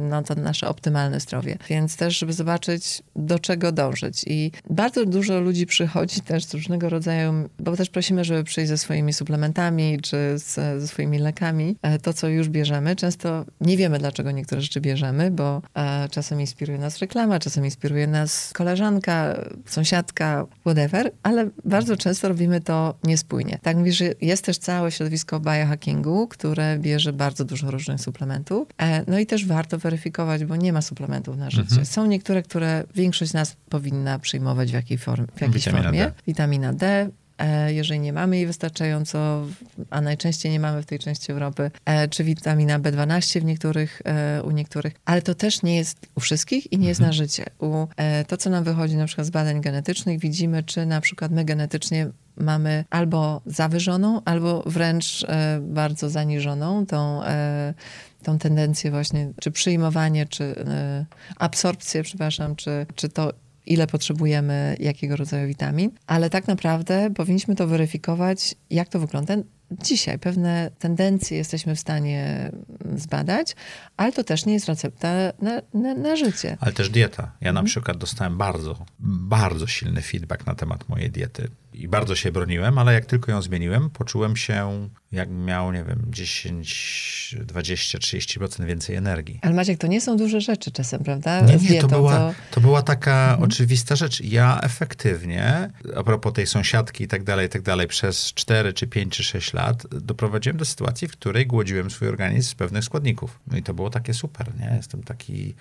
no 0.00 0.22
to 0.22 0.34
nasze 0.34 0.68
optymalne 0.68 1.20
zdrowie. 1.20 1.58
Więc 1.68 1.96
też, 1.96 2.18
żeby 2.18 2.32
zobaczyć, 2.32 3.02
do 3.16 3.38
czego 3.38 3.72
dążyć. 3.72 4.24
I 4.26 4.52
bardzo 4.70 5.06
dużo 5.06 5.40
ludzi 5.40 5.66
przychodzi 5.66 6.20
też 6.20 6.44
z 6.44 6.54
różnego 6.54 6.88
rodzaju, 6.88 7.32
bo 7.58 7.76
też 7.76 7.90
prosimy, 7.90 8.24
żeby 8.24 8.44
przyjść 8.44 8.68
ze 8.68 8.78
swoimi 8.78 9.12
suplementami 9.12 9.98
czy 10.02 10.16
z, 10.36 10.54
ze 10.80 10.88
swoimi 10.88 11.18
lekami, 11.18 11.76
e, 11.82 11.98
to 11.98 12.12
co 12.12 12.28
już 12.28 12.48
bierzemy. 12.48 12.96
Często 12.96 13.44
nie 13.60 13.76
wiemy, 13.76 13.98
dlaczego 13.98 14.30
niektóre 14.30 14.60
rzeczy 14.60 14.80
bierzemy, 14.80 15.30
bo 15.30 15.62
e, 15.74 16.08
czasem 16.08 16.40
inspiruje 16.40 16.78
nas 16.78 16.98
reklama, 16.98 17.38
czasem 17.38 17.64
inspiruje 17.64 18.06
nas 18.06 18.52
koleżanka, 18.52 19.40
sąsiadka, 19.66 20.46
whatever, 20.60 21.10
ale 21.22 21.50
bardzo 21.64 21.96
często 21.96 22.28
robimy 22.28 22.60
to 22.60 22.94
niespójnie. 23.04 23.58
Tak 23.62 23.76
mówisz, 23.76 24.02
jest 24.20 24.44
też 24.44 24.58
całe 24.58 24.90
środowisko 24.90 25.40
biohackingu, 25.40 26.28
które 26.28 26.78
bierze 26.78 27.12
bardzo 27.12 27.44
dużo 27.44 27.70
różnych 27.70 28.00
suplementów. 28.00 28.67
E, 28.78 29.10
no 29.10 29.18
i 29.18 29.26
też 29.26 29.46
warto 29.46 29.78
weryfikować, 29.78 30.44
bo 30.44 30.56
nie 30.56 30.72
ma 30.72 30.82
suplementów 30.82 31.36
na 31.36 31.50
życie. 31.50 31.84
Są 31.84 32.06
niektóre, 32.06 32.42
które 32.42 32.84
większość 32.94 33.30
z 33.30 33.34
nas 33.34 33.56
powinna 33.68 34.18
przyjmować 34.18 34.70
w, 34.70 34.74
jakiej 34.74 34.98
form, 34.98 35.26
w 35.36 35.40
jakiejś 35.40 35.64
Witamina 35.64 35.82
formie. 35.82 36.04
D. 36.04 36.12
Witamina 36.26 36.72
D, 36.72 37.10
e, 37.38 37.72
jeżeli 37.72 38.00
nie 38.00 38.12
mamy 38.12 38.36
jej 38.36 38.46
wystarczająco, 38.46 39.46
a 39.90 40.00
najczęściej 40.00 40.52
nie 40.52 40.60
mamy 40.60 40.82
w 40.82 40.86
tej 40.86 40.98
części 40.98 41.32
Europy, 41.32 41.70
e, 41.84 42.08
czy 42.08 42.24
witamina 42.24 42.80
B12 42.80 43.40
w 43.40 43.44
niektórych, 43.44 44.02
u 44.44 44.50
niektórych, 44.50 44.94
ale 45.04 45.22
to 45.22 45.34
też 45.34 45.62
nie 45.62 45.76
jest 45.76 46.06
u 46.14 46.20
wszystkich 46.20 46.72
i 46.72 46.78
nie 46.78 46.88
jest 46.88 47.00
na 47.00 47.12
życie. 47.12 47.44
U, 47.58 47.86
to, 48.26 48.36
co 48.36 48.50
nam 48.50 48.64
wychodzi 48.64 48.96
na 48.96 49.06
przykład 49.06 49.26
z 49.26 49.30
badań 49.30 49.60
genetycznych, 49.60 50.18
widzimy, 50.18 50.62
czy 50.62 50.86
na 50.86 51.00
przykład 51.00 51.32
my 51.32 51.44
genetycznie 51.44 52.10
mamy 52.40 52.84
albo 52.90 53.42
zawyżoną, 53.46 54.22
albo 54.24 54.62
wręcz 54.66 55.24
e, 55.28 55.60
bardzo 55.62 56.10
zaniżoną 56.10 56.86
tą, 56.86 57.24
e, 57.24 57.74
tą 58.22 58.38
tendencję 58.38 58.90
właśnie, 58.90 59.32
czy 59.40 59.50
przyjmowanie, 59.50 60.26
czy 60.26 60.44
e, 60.44 61.06
absorpcję, 61.36 62.02
przepraszam, 62.02 62.56
czy, 62.56 62.86
czy 62.94 63.08
to 63.08 63.32
ile 63.66 63.86
potrzebujemy 63.86 64.76
jakiego 64.80 65.16
rodzaju 65.16 65.48
witamin, 65.48 65.90
ale 66.06 66.30
tak 66.30 66.48
naprawdę 66.48 67.10
powinniśmy 67.14 67.56
to 67.56 67.66
weryfikować, 67.66 68.54
jak 68.70 68.88
to 68.88 68.98
wygląda. 69.00 69.34
Dzisiaj 69.82 70.18
pewne 70.18 70.70
tendencje 70.78 71.38
jesteśmy 71.38 71.74
w 71.74 71.80
stanie 71.80 72.50
zbadać, 72.96 73.56
ale 73.96 74.12
to 74.12 74.24
też 74.24 74.46
nie 74.46 74.52
jest 74.52 74.66
recepta 74.66 75.32
na, 75.42 75.62
na, 75.74 75.94
na 75.94 76.16
życie. 76.16 76.56
Ale 76.60 76.72
też 76.72 76.90
dieta. 76.90 77.22
Ja 77.22 77.48
Mhm. 77.48 77.54
na 77.54 77.62
przykład 77.62 77.96
dostałem 77.96 78.36
bardzo, 78.38 78.84
bardzo 78.98 79.66
silny 79.66 80.02
feedback 80.02 80.46
na 80.46 80.54
temat 80.54 80.88
mojej 80.88 81.10
diety. 81.10 81.48
I 81.72 81.88
bardzo 81.88 82.16
się 82.16 82.32
broniłem, 82.32 82.78
ale 82.78 82.94
jak 82.94 83.06
tylko 83.06 83.32
ją 83.32 83.42
zmieniłem, 83.42 83.90
poczułem 83.90 84.36
się 84.36 84.88
jak 85.12 85.30
miał, 85.30 85.72
nie 85.72 85.84
wiem, 85.84 86.02
10, 86.08 87.36
20, 87.44 87.98
30% 87.98 88.64
więcej 88.64 88.96
energii. 88.96 89.38
Ale 89.42 89.54
Maciek, 89.54 89.78
to 89.78 89.86
nie 89.86 90.00
są 90.00 90.16
duże 90.16 90.40
rzeczy 90.40 90.70
czasem, 90.70 91.04
prawda? 91.04 91.40
Nie, 91.40 91.56
nie, 91.56 91.80
to 91.80 91.88
była, 91.88 92.34
to 92.50 92.60
była 92.60 92.82
taka 92.82 93.38
oczywista 93.40 93.96
rzecz. 93.96 94.20
Ja 94.20 94.60
efektywnie, 94.62 95.70
a 95.96 96.02
propos 96.02 96.32
tej 96.32 96.46
sąsiadki 96.46 97.04
i 97.04 97.08
tak 97.08 97.24
dalej, 97.24 97.46
i 97.46 97.48
tak 97.48 97.62
dalej, 97.62 97.86
przez 97.86 98.32
4 98.32 98.72
czy 98.72 98.86
5 98.86 99.16
czy 99.16 99.24
6 99.24 99.52
lat 99.52 99.86
doprowadziłem 99.86 100.56
do 100.56 100.64
sytuacji, 100.64 101.08
w 101.08 101.12
której 101.12 101.46
głodziłem 101.46 101.90
swój 101.90 102.08
organizm 102.08 102.50
z 102.50 102.54
pewnych 102.54 102.84
składników. 102.84 103.40
No 103.46 103.56
i 103.56 103.62
to 103.62 103.74
było 103.74 103.90
takie 103.90 104.14
super, 104.14 104.46
nie? 104.60 104.76
Jestem 104.76 105.02
taki 105.02 105.54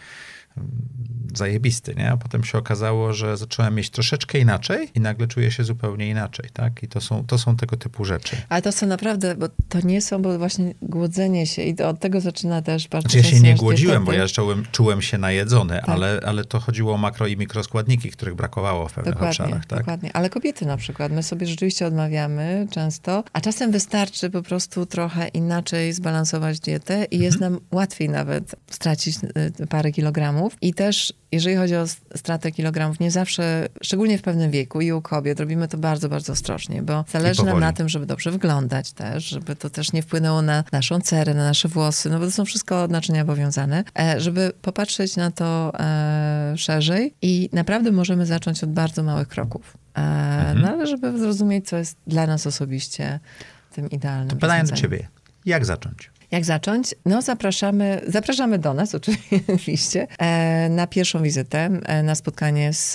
zajebisty, 1.37 1.95
nie? 1.95 2.11
A 2.11 2.17
potem 2.17 2.43
się 2.43 2.57
okazało, 2.57 3.13
że 3.13 3.37
zacząłem 3.37 3.75
mieć 3.75 3.89
troszeczkę 3.89 4.39
inaczej 4.39 4.89
i 4.95 4.99
nagle 4.99 5.27
czuję 5.27 5.51
się 5.51 5.63
zupełnie 5.63 6.09
inaczej, 6.09 6.49
tak? 6.53 6.83
I 6.83 6.87
to 6.87 7.01
są, 7.01 7.25
to 7.25 7.37
są 7.37 7.55
tego 7.55 7.77
typu 7.77 8.05
rzeczy. 8.05 8.37
Ale 8.49 8.61
to 8.61 8.71
są 8.71 8.87
naprawdę, 8.87 9.35
bo 9.35 9.49
to 9.69 9.79
nie 9.83 10.01
są, 10.01 10.21
bo 10.21 10.37
właśnie 10.37 10.73
głodzenie 10.81 11.47
się 11.47 11.61
i 11.61 11.81
od 11.81 11.99
tego 11.99 12.21
zaczyna 12.21 12.61
też 12.61 12.87
bardzo 12.87 13.09
Znaczy 13.09 13.27
ja 13.27 13.33
się 13.33 13.39
nie 13.39 13.55
głodziłem, 13.55 14.05
bo 14.05 14.13
ja 14.13 14.27
czułem, 14.27 14.63
czułem 14.71 15.01
się 15.01 15.17
najedzony, 15.17 15.73
tak. 15.75 15.89
ale, 15.89 16.19
ale 16.25 16.45
to 16.45 16.59
chodziło 16.59 16.93
o 16.93 16.97
makro 16.97 17.27
i 17.27 17.37
mikroskładniki, 17.37 18.11
których 18.11 18.35
brakowało 18.35 18.87
w 18.87 18.93
pewnych 18.93 19.13
dokładnie, 19.13 19.29
obszarach, 19.29 19.65
tak? 19.65 19.79
Dokładnie, 19.79 20.09
ale 20.13 20.29
kobiety 20.29 20.65
na 20.65 20.77
przykład, 20.77 21.11
my 21.11 21.23
sobie 21.23 21.47
rzeczywiście 21.47 21.87
odmawiamy 21.87 22.67
często, 22.71 23.23
a 23.33 23.41
czasem 23.41 23.71
wystarczy 23.71 24.29
po 24.29 24.41
prostu 24.41 24.85
trochę 24.85 25.27
inaczej 25.27 25.93
zbalansować 25.93 26.59
dietę 26.59 26.93
i 26.93 27.15
mhm. 27.15 27.23
jest 27.23 27.39
nam 27.39 27.59
łatwiej 27.71 28.09
nawet 28.09 28.55
stracić 28.69 29.17
y, 29.61 29.67
parę 29.67 29.91
kilogramów 29.91 30.57
i 30.61 30.73
też 30.73 31.13
jeżeli 31.31 31.55
chodzi 31.55 31.75
o 31.75 31.87
stratę 32.15 32.51
kilogramów, 32.51 32.99
nie 32.99 33.11
zawsze, 33.11 33.67
szczególnie 33.81 34.17
w 34.17 34.21
pewnym 34.21 34.51
wieku 34.51 34.81
i 34.81 34.91
u 34.91 35.01
kobiet, 35.01 35.39
robimy 35.39 35.67
to 35.67 35.77
bardzo, 35.77 36.09
bardzo 36.09 36.33
ostrożnie, 36.33 36.81
bo 36.81 37.05
zależy 37.07 37.43
nam 37.43 37.59
na 37.59 37.73
tym, 37.73 37.89
żeby 37.89 38.05
dobrze 38.05 38.31
wyglądać 38.31 38.91
też, 38.91 39.25
żeby 39.25 39.55
to 39.55 39.69
też 39.69 39.93
nie 39.93 40.01
wpłynęło 40.01 40.41
na 40.41 40.63
naszą 40.71 41.01
cerę, 41.01 41.33
na 41.33 41.43
nasze 41.43 41.67
włosy, 41.67 42.09
no 42.09 42.19
bo 42.19 42.25
to 42.25 42.31
są 42.31 42.45
wszystko 42.45 42.87
naczynia 42.87 43.25
powiązane, 43.25 43.83
e, 43.99 44.19
żeby 44.21 44.51
popatrzeć 44.61 45.15
na 45.15 45.31
to 45.31 45.71
e, 45.79 46.53
szerzej 46.57 47.13
i 47.21 47.49
naprawdę 47.53 47.91
możemy 47.91 48.25
zacząć 48.25 48.63
od 48.63 48.71
bardzo 48.71 49.03
małych 49.03 49.27
kroków. 49.27 49.77
E, 49.95 49.99
mhm. 49.99 50.61
No 50.61 50.69
ale 50.69 50.87
żeby 50.87 51.19
zrozumieć, 51.19 51.67
co 51.67 51.77
jest 51.77 51.97
dla 52.07 52.27
nas 52.27 52.47
osobiście 52.47 53.19
tym 53.73 53.89
idealnym. 53.89 54.29
To 54.29 54.35
pytanie 54.35 54.63
do 54.63 54.75
ciebie. 54.75 55.07
Jak 55.45 55.65
zacząć? 55.65 56.16
Jak 56.31 56.45
zacząć? 56.45 56.95
No 57.05 57.21
zapraszamy, 57.21 58.01
zapraszamy 58.07 58.59
do 58.59 58.73
nas 58.73 58.95
oczywiście 59.55 60.07
e, 60.19 60.69
na 60.69 60.87
pierwszą 60.87 61.23
wizytę, 61.23 61.69
e, 61.85 62.03
na 62.03 62.15
spotkanie 62.15 62.73
z, 62.73 62.93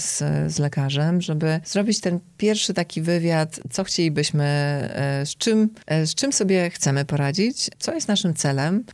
z, 0.00 0.18
z, 0.52 0.58
lekarzem, 0.58 1.20
żeby 1.20 1.60
zrobić 1.64 2.00
ten 2.00 2.20
pierwszy 2.36 2.74
taki 2.74 3.02
wywiad, 3.02 3.60
co 3.70 3.84
chcielibyśmy, 3.84 4.44
e, 4.44 5.26
z 5.26 5.36
czym, 5.36 5.70
z 6.04 6.14
czym 6.14 6.32
sobie 6.32 6.70
chcemy 6.70 7.04
poradzić, 7.04 7.70
co 7.78 7.94
jest 7.94 8.08
naszym 8.08 8.34
celem 8.34 8.84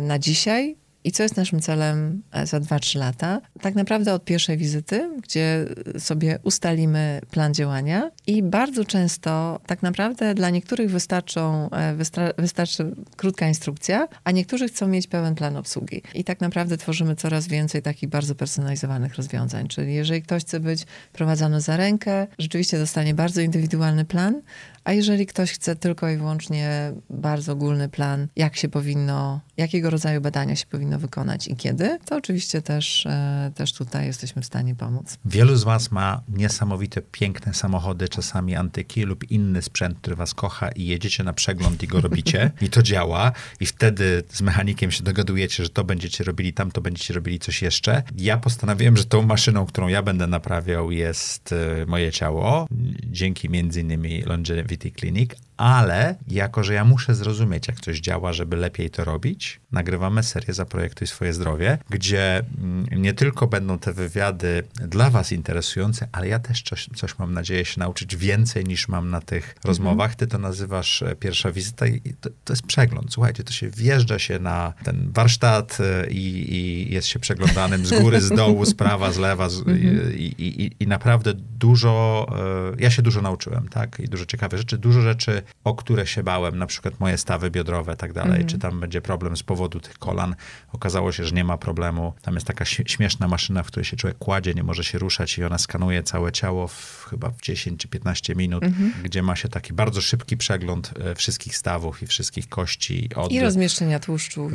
na 0.00 0.18
dzisiaj, 0.18 0.76
i 1.04 1.12
co 1.12 1.22
jest 1.22 1.36
naszym 1.36 1.60
celem 1.60 2.22
e, 2.32 2.46
za 2.46 2.60
2-3 2.60 2.98
lata? 2.98 3.40
Tak 3.60 3.74
naprawdę 3.74 4.14
od 4.14 4.24
pierwszej 4.24 4.56
wizyty, 4.56 5.10
gdzie 5.22 5.66
sobie 5.98 6.38
ustalimy 6.42 7.20
plan 7.30 7.54
działania 7.54 8.10
i 8.26 8.42
bardzo 8.42 8.84
często 8.84 9.60
tak 9.66 9.82
naprawdę 9.82 10.34
dla 10.34 10.50
niektórych 10.50 10.90
wystarczą, 10.90 11.70
e, 11.70 11.96
wystarczy 12.38 12.94
krótka 13.16 13.48
instrukcja, 13.48 14.08
a 14.24 14.30
niektórzy 14.30 14.68
chcą 14.68 14.88
mieć 14.88 15.06
pełen 15.06 15.34
plan 15.34 15.56
obsługi. 15.56 16.02
I 16.14 16.24
tak 16.24 16.40
naprawdę 16.40 16.76
tworzymy 16.76 17.16
coraz 17.16 17.48
więcej 17.48 17.82
takich 17.82 18.08
bardzo 18.08 18.34
personalizowanych 18.34 19.14
rozwiązań. 19.14 19.68
Czyli 19.68 19.94
jeżeli 19.94 20.22
ktoś 20.22 20.42
chce 20.42 20.60
być 20.60 20.86
prowadzony 21.12 21.60
za 21.60 21.76
rękę, 21.76 22.26
rzeczywiście 22.38 22.78
dostanie 22.78 23.14
bardzo 23.14 23.40
indywidualny 23.40 24.04
plan, 24.04 24.42
a 24.84 24.92
jeżeli 24.92 25.26
ktoś 25.26 25.52
chce 25.52 25.76
tylko 25.76 26.10
i 26.10 26.16
wyłącznie 26.16 26.92
bardzo 27.10 27.52
ogólny 27.52 27.88
plan, 27.88 28.28
jak 28.36 28.56
się 28.56 28.68
powinno, 28.68 29.40
jakiego 29.60 29.90
rodzaju 29.90 30.20
badania 30.20 30.56
się 30.56 30.66
powinno 30.66 30.98
wykonać 30.98 31.48
i 31.48 31.56
kiedy, 31.56 31.98
to 32.04 32.16
oczywiście 32.16 32.62
też, 32.62 33.06
e, 33.06 33.52
też 33.54 33.72
tutaj 33.72 34.06
jesteśmy 34.06 34.42
w 34.42 34.46
stanie 34.46 34.74
pomóc. 34.74 35.18
Wielu 35.24 35.56
z 35.56 35.64
Was 35.64 35.90
ma 35.90 36.20
niesamowite, 36.28 37.02
piękne 37.02 37.54
samochody, 37.54 38.08
czasami 38.08 38.56
antyki 38.56 39.02
lub 39.02 39.30
inny 39.30 39.62
sprzęt, 39.62 39.98
który 39.98 40.16
Was 40.16 40.34
kocha 40.34 40.68
i 40.68 40.86
jedziecie 40.86 41.24
na 41.24 41.32
przegląd 41.32 41.82
i 41.82 41.86
go 41.86 42.00
robicie 42.00 42.50
i 42.66 42.68
to 42.68 42.82
działa 42.82 43.32
i 43.60 43.66
wtedy 43.66 44.22
z 44.32 44.42
mechanikiem 44.42 44.90
się 44.90 45.04
dogadujecie, 45.04 45.64
że 45.64 45.70
to 45.70 45.84
będziecie 45.84 46.24
robili, 46.24 46.52
tam 46.52 46.70
to 46.70 46.80
będziecie 46.80 47.14
robili 47.14 47.38
coś 47.38 47.62
jeszcze. 47.62 48.02
Ja 48.16 48.38
postanowiłem, 48.38 48.96
że 48.96 49.04
tą 49.04 49.22
maszyną, 49.22 49.66
którą 49.66 49.88
ja 49.88 50.02
będę 50.02 50.26
naprawiał 50.26 50.90
jest 50.90 51.52
e, 51.52 51.86
moje 51.86 52.12
ciało, 52.12 52.66
dzięki 53.06 53.48
między 53.48 53.80
innymi 53.80 54.22
Longevity 54.22 54.90
Clinic, 54.90 55.30
ale 55.60 56.14
jako, 56.28 56.64
że 56.64 56.74
ja 56.74 56.84
muszę 56.84 57.14
zrozumieć, 57.14 57.68
jak 57.68 57.80
coś 57.80 58.00
działa, 58.00 58.32
żeby 58.32 58.56
lepiej 58.56 58.90
to 58.90 59.04
robić, 59.04 59.60
nagrywamy 59.72 60.22
serię 60.22 60.54
Zaprojektuj 60.54 61.06
swoje 61.06 61.32
zdrowie, 61.32 61.78
gdzie 61.90 62.42
mm, 62.58 63.02
nie 63.02 63.14
tylko 63.14 63.46
będą 63.46 63.78
te 63.78 63.92
wywiady 63.92 64.62
dla 64.74 65.10
was 65.10 65.32
interesujące, 65.32 66.08
ale 66.12 66.28
ja 66.28 66.38
też 66.38 66.62
coś, 66.62 66.88
coś 66.96 67.18
mam 67.18 67.32
nadzieję 67.32 67.64
się 67.64 67.80
nauczyć 67.80 68.16
więcej 68.16 68.64
niż 68.64 68.88
mam 68.88 69.10
na 69.10 69.20
tych 69.20 69.44
mhm. 69.44 69.60
rozmowach. 69.64 70.14
Ty 70.14 70.26
to 70.26 70.38
nazywasz 70.38 71.02
e, 71.02 71.16
pierwsza 71.16 71.52
wizyta 71.52 71.86
i 71.86 72.00
to, 72.20 72.30
to, 72.44 72.52
jest 72.52 72.62
przegląd. 72.62 73.12
Słuchajcie, 73.12 73.44
to 73.44 73.52
się 73.52 73.70
wjeżdża 73.70 74.18
się 74.18 74.38
na 74.38 74.72
ten 74.84 75.10
warsztat 75.12 75.78
e, 75.80 76.10
i, 76.10 76.54
i 76.54 76.92
jest 76.94 77.08
się 77.08 77.18
przeglądanym 77.18 77.86
z 77.86 78.00
góry, 78.02 78.20
z 78.20 78.28
dołu, 78.28 78.64
z 78.64 78.74
prawa, 78.74 79.12
z 79.12 79.18
lewa 79.18 79.48
z, 79.48 79.58
mhm. 79.58 79.78
i, 80.18 80.34
i, 80.38 80.70
i, 80.80 80.86
naprawdę 80.86 81.34
dużo, 81.34 82.26
e, 82.72 82.82
ja 82.82 82.90
się 82.90 83.02
dużo 83.02 83.22
nauczyłem, 83.22 83.68
tak? 83.68 84.00
I 84.00 84.08
dużo 84.08 84.26
ciekawych 84.26 84.58
rzeczy, 84.58 84.78
dużo 84.78 85.00
rzeczy 85.00 85.42
o 85.64 85.74
które 85.74 86.06
się 86.06 86.22
bałem, 86.22 86.58
na 86.58 86.66
przykład 86.66 87.00
moje 87.00 87.18
stawy 87.18 87.50
biodrowe, 87.50 87.96
tak 87.96 88.12
dalej, 88.12 88.34
mm. 88.34 88.46
czy 88.46 88.58
tam 88.58 88.80
będzie 88.80 89.00
problem 89.00 89.36
z 89.36 89.42
powodu 89.42 89.80
tych 89.80 89.98
kolan. 89.98 90.34
Okazało 90.72 91.12
się, 91.12 91.24
że 91.24 91.34
nie 91.34 91.44
ma 91.44 91.58
problemu. 91.58 92.12
Tam 92.22 92.34
jest 92.34 92.46
taka 92.46 92.64
śmieszna 92.64 93.28
maszyna, 93.28 93.62
w 93.62 93.66
której 93.66 93.84
się 93.84 93.96
człowiek 93.96 94.18
kładzie, 94.18 94.54
nie 94.54 94.62
może 94.62 94.84
się 94.84 94.98
ruszać 94.98 95.38
i 95.38 95.44
ona 95.44 95.58
skanuje 95.58 96.02
całe 96.02 96.32
ciało 96.32 96.68
w, 96.68 97.06
chyba 97.10 97.30
w 97.30 97.40
10 97.42 97.80
czy 97.80 97.88
15 97.88 98.34
minut, 98.34 98.62
mm 98.62 98.74
-hmm. 98.74 99.02
gdzie 99.02 99.22
ma 99.22 99.36
się 99.36 99.48
taki 99.48 99.72
bardzo 99.72 100.00
szybki 100.00 100.36
przegląd 100.36 100.92
e, 101.04 101.14
wszystkich 101.14 101.56
stawów 101.56 102.02
i 102.02 102.06
wszystkich 102.06 102.48
kości. 102.48 103.08
Od... 103.16 103.32
I 103.32 103.40
rozmieszczenia 103.40 104.00
tłuszczu, 104.00 104.50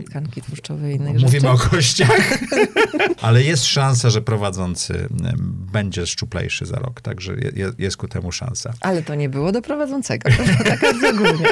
i 0.00 0.04
tkanki 0.04 0.42
tłuszczowej 0.42 0.92
i 0.92 0.96
innych 0.96 1.14
Mówimy 1.14 1.40
rzeczy. 1.40 1.48
o 1.48 1.58
kościach, 1.58 2.38
ale 3.22 3.42
jest 3.42 3.64
szansa, 3.64 4.10
że 4.10 4.22
prowadzący 4.22 5.08
będzie 5.72 6.06
szczuplejszy 6.06 6.66
za 6.66 6.76
rok, 6.76 7.00
także 7.00 7.32
jest 7.78 7.96
ku 7.96 8.08
temu 8.08 8.32
szansa. 8.32 8.72
Ale 8.80 9.02
to 9.02 9.14
nie 9.14 9.28
było 9.28 9.52
do 9.52 9.62
prowadzącego. 9.62 10.23
Tak 10.68 10.80
bardzo 10.80 11.08
ogólnie. 11.08 11.48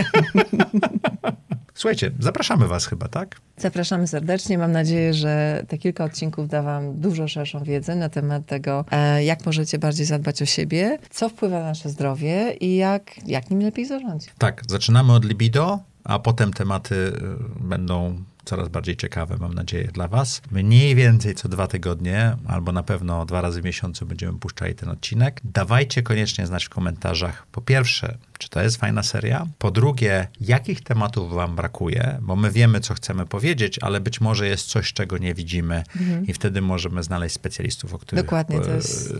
Słuchajcie, 1.74 2.10
zapraszamy 2.18 2.68
Was 2.68 2.86
chyba, 2.86 3.08
tak? 3.08 3.40
Zapraszamy 3.56 4.06
serdecznie. 4.06 4.58
Mam 4.58 4.72
nadzieję, 4.72 5.14
że 5.14 5.64
te 5.68 5.78
kilka 5.78 6.04
odcinków 6.04 6.48
da 6.48 6.62
Wam 6.62 7.00
dużo 7.00 7.28
szerszą 7.28 7.64
wiedzę 7.64 7.96
na 7.96 8.08
temat 8.08 8.46
tego, 8.46 8.84
e, 8.90 9.24
jak 9.24 9.46
możecie 9.46 9.78
bardziej 9.78 10.06
zadbać 10.06 10.42
o 10.42 10.46
siebie, 10.46 10.98
co 11.10 11.28
wpływa 11.28 11.58
na 11.58 11.64
nasze 11.64 11.88
zdrowie 11.88 12.52
i 12.60 12.76
jak, 12.76 13.26
jak 13.26 13.50
nim 13.50 13.60
lepiej 13.60 13.86
zarządzić. 13.86 14.30
Tak, 14.38 14.62
zaczynamy 14.68 15.12
od 15.12 15.24
libido, 15.24 15.78
a 16.04 16.18
potem 16.18 16.52
tematy 16.52 17.12
e, 17.60 17.68
będą 17.68 18.22
coraz 18.44 18.68
bardziej 18.68 18.96
ciekawe, 18.96 19.36
mam 19.40 19.54
nadzieję, 19.54 19.88
dla 19.92 20.08
Was. 20.08 20.42
Mniej 20.50 20.94
więcej 20.94 21.34
co 21.34 21.48
dwa 21.48 21.66
tygodnie, 21.66 22.36
albo 22.46 22.72
na 22.72 22.82
pewno 22.82 23.26
dwa 23.26 23.40
razy 23.40 23.62
w 23.62 23.64
miesiącu 23.64 24.06
będziemy 24.06 24.38
puszczali 24.38 24.74
ten 24.74 24.88
odcinek. 24.88 25.40
Dawajcie 25.44 26.02
koniecznie 26.02 26.46
znać 26.46 26.64
w 26.64 26.68
komentarzach, 26.68 27.46
po 27.52 27.60
pierwsze, 27.60 28.18
czy 28.42 28.48
to 28.48 28.62
jest 28.62 28.76
fajna 28.76 29.02
seria? 29.02 29.46
Po 29.58 29.70
drugie, 29.70 30.26
jakich 30.40 30.80
tematów 30.80 31.34
Wam 31.34 31.56
brakuje? 31.56 32.18
Bo 32.22 32.36
my 32.36 32.50
wiemy, 32.50 32.80
co 32.80 32.94
chcemy 32.94 33.26
powiedzieć, 33.26 33.78
ale 33.82 34.00
być 34.00 34.20
może 34.20 34.48
jest 34.48 34.66
coś, 34.66 34.92
czego 34.92 35.18
nie 35.18 35.34
widzimy 35.34 35.82
mhm. 36.00 36.26
i 36.26 36.32
wtedy 36.32 36.62
możemy 36.62 37.02
znaleźć 37.02 37.34
specjalistów, 37.34 37.94
o 37.94 37.98
których 37.98 38.24
Dokładnie, 38.24 38.60
to 38.60 38.70
jest 38.70 39.14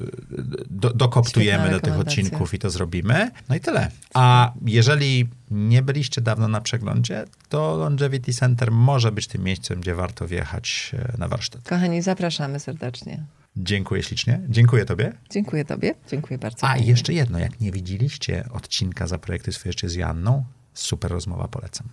do, 0.70 0.90
dokoptujemy 0.90 1.70
do 1.70 1.80
tych 1.80 1.98
odcinków 1.98 2.54
i 2.54 2.58
to 2.58 2.70
zrobimy. 2.70 3.30
No 3.48 3.54
i 3.54 3.60
tyle. 3.60 3.90
A 4.14 4.52
jeżeli 4.66 5.28
nie 5.50 5.82
byliście 5.82 6.20
dawno 6.20 6.48
na 6.48 6.60
przeglądzie, 6.60 7.24
to 7.48 7.76
Longevity 7.76 8.32
Center 8.32 8.72
może 8.72 9.12
być 9.12 9.26
tym 9.26 9.44
miejscem, 9.44 9.80
gdzie 9.80 9.94
warto 9.94 10.26
wjechać 10.28 10.90
e, 10.94 11.18
na 11.18 11.28
warsztat. 11.28 11.62
Kochani, 11.68 12.02
zapraszamy 12.02 12.60
serdecznie. 12.60 13.24
Dziękuję 13.56 14.02
ślicznie. 14.02 14.40
Dziękuję 14.48 14.84
Tobie. 14.84 15.12
Dziękuję 15.30 15.64
Tobie. 15.64 15.94
Dziękuję 16.10 16.38
bardzo. 16.38 16.68
A, 16.68 16.76
jeszcze 16.76 17.12
jedno. 17.12 17.38
Jak 17.38 17.60
nie 17.60 17.72
widzieliście 17.72 18.44
odcinka 18.52 19.06
za 19.06 19.18
projekty 19.18 19.52
swoje 19.52 19.68
jeszcze 19.68 19.88
z 19.88 19.94
Janną, 19.94 20.44
super 20.74 21.10
rozmowa, 21.10 21.48
polecam. 21.48 21.88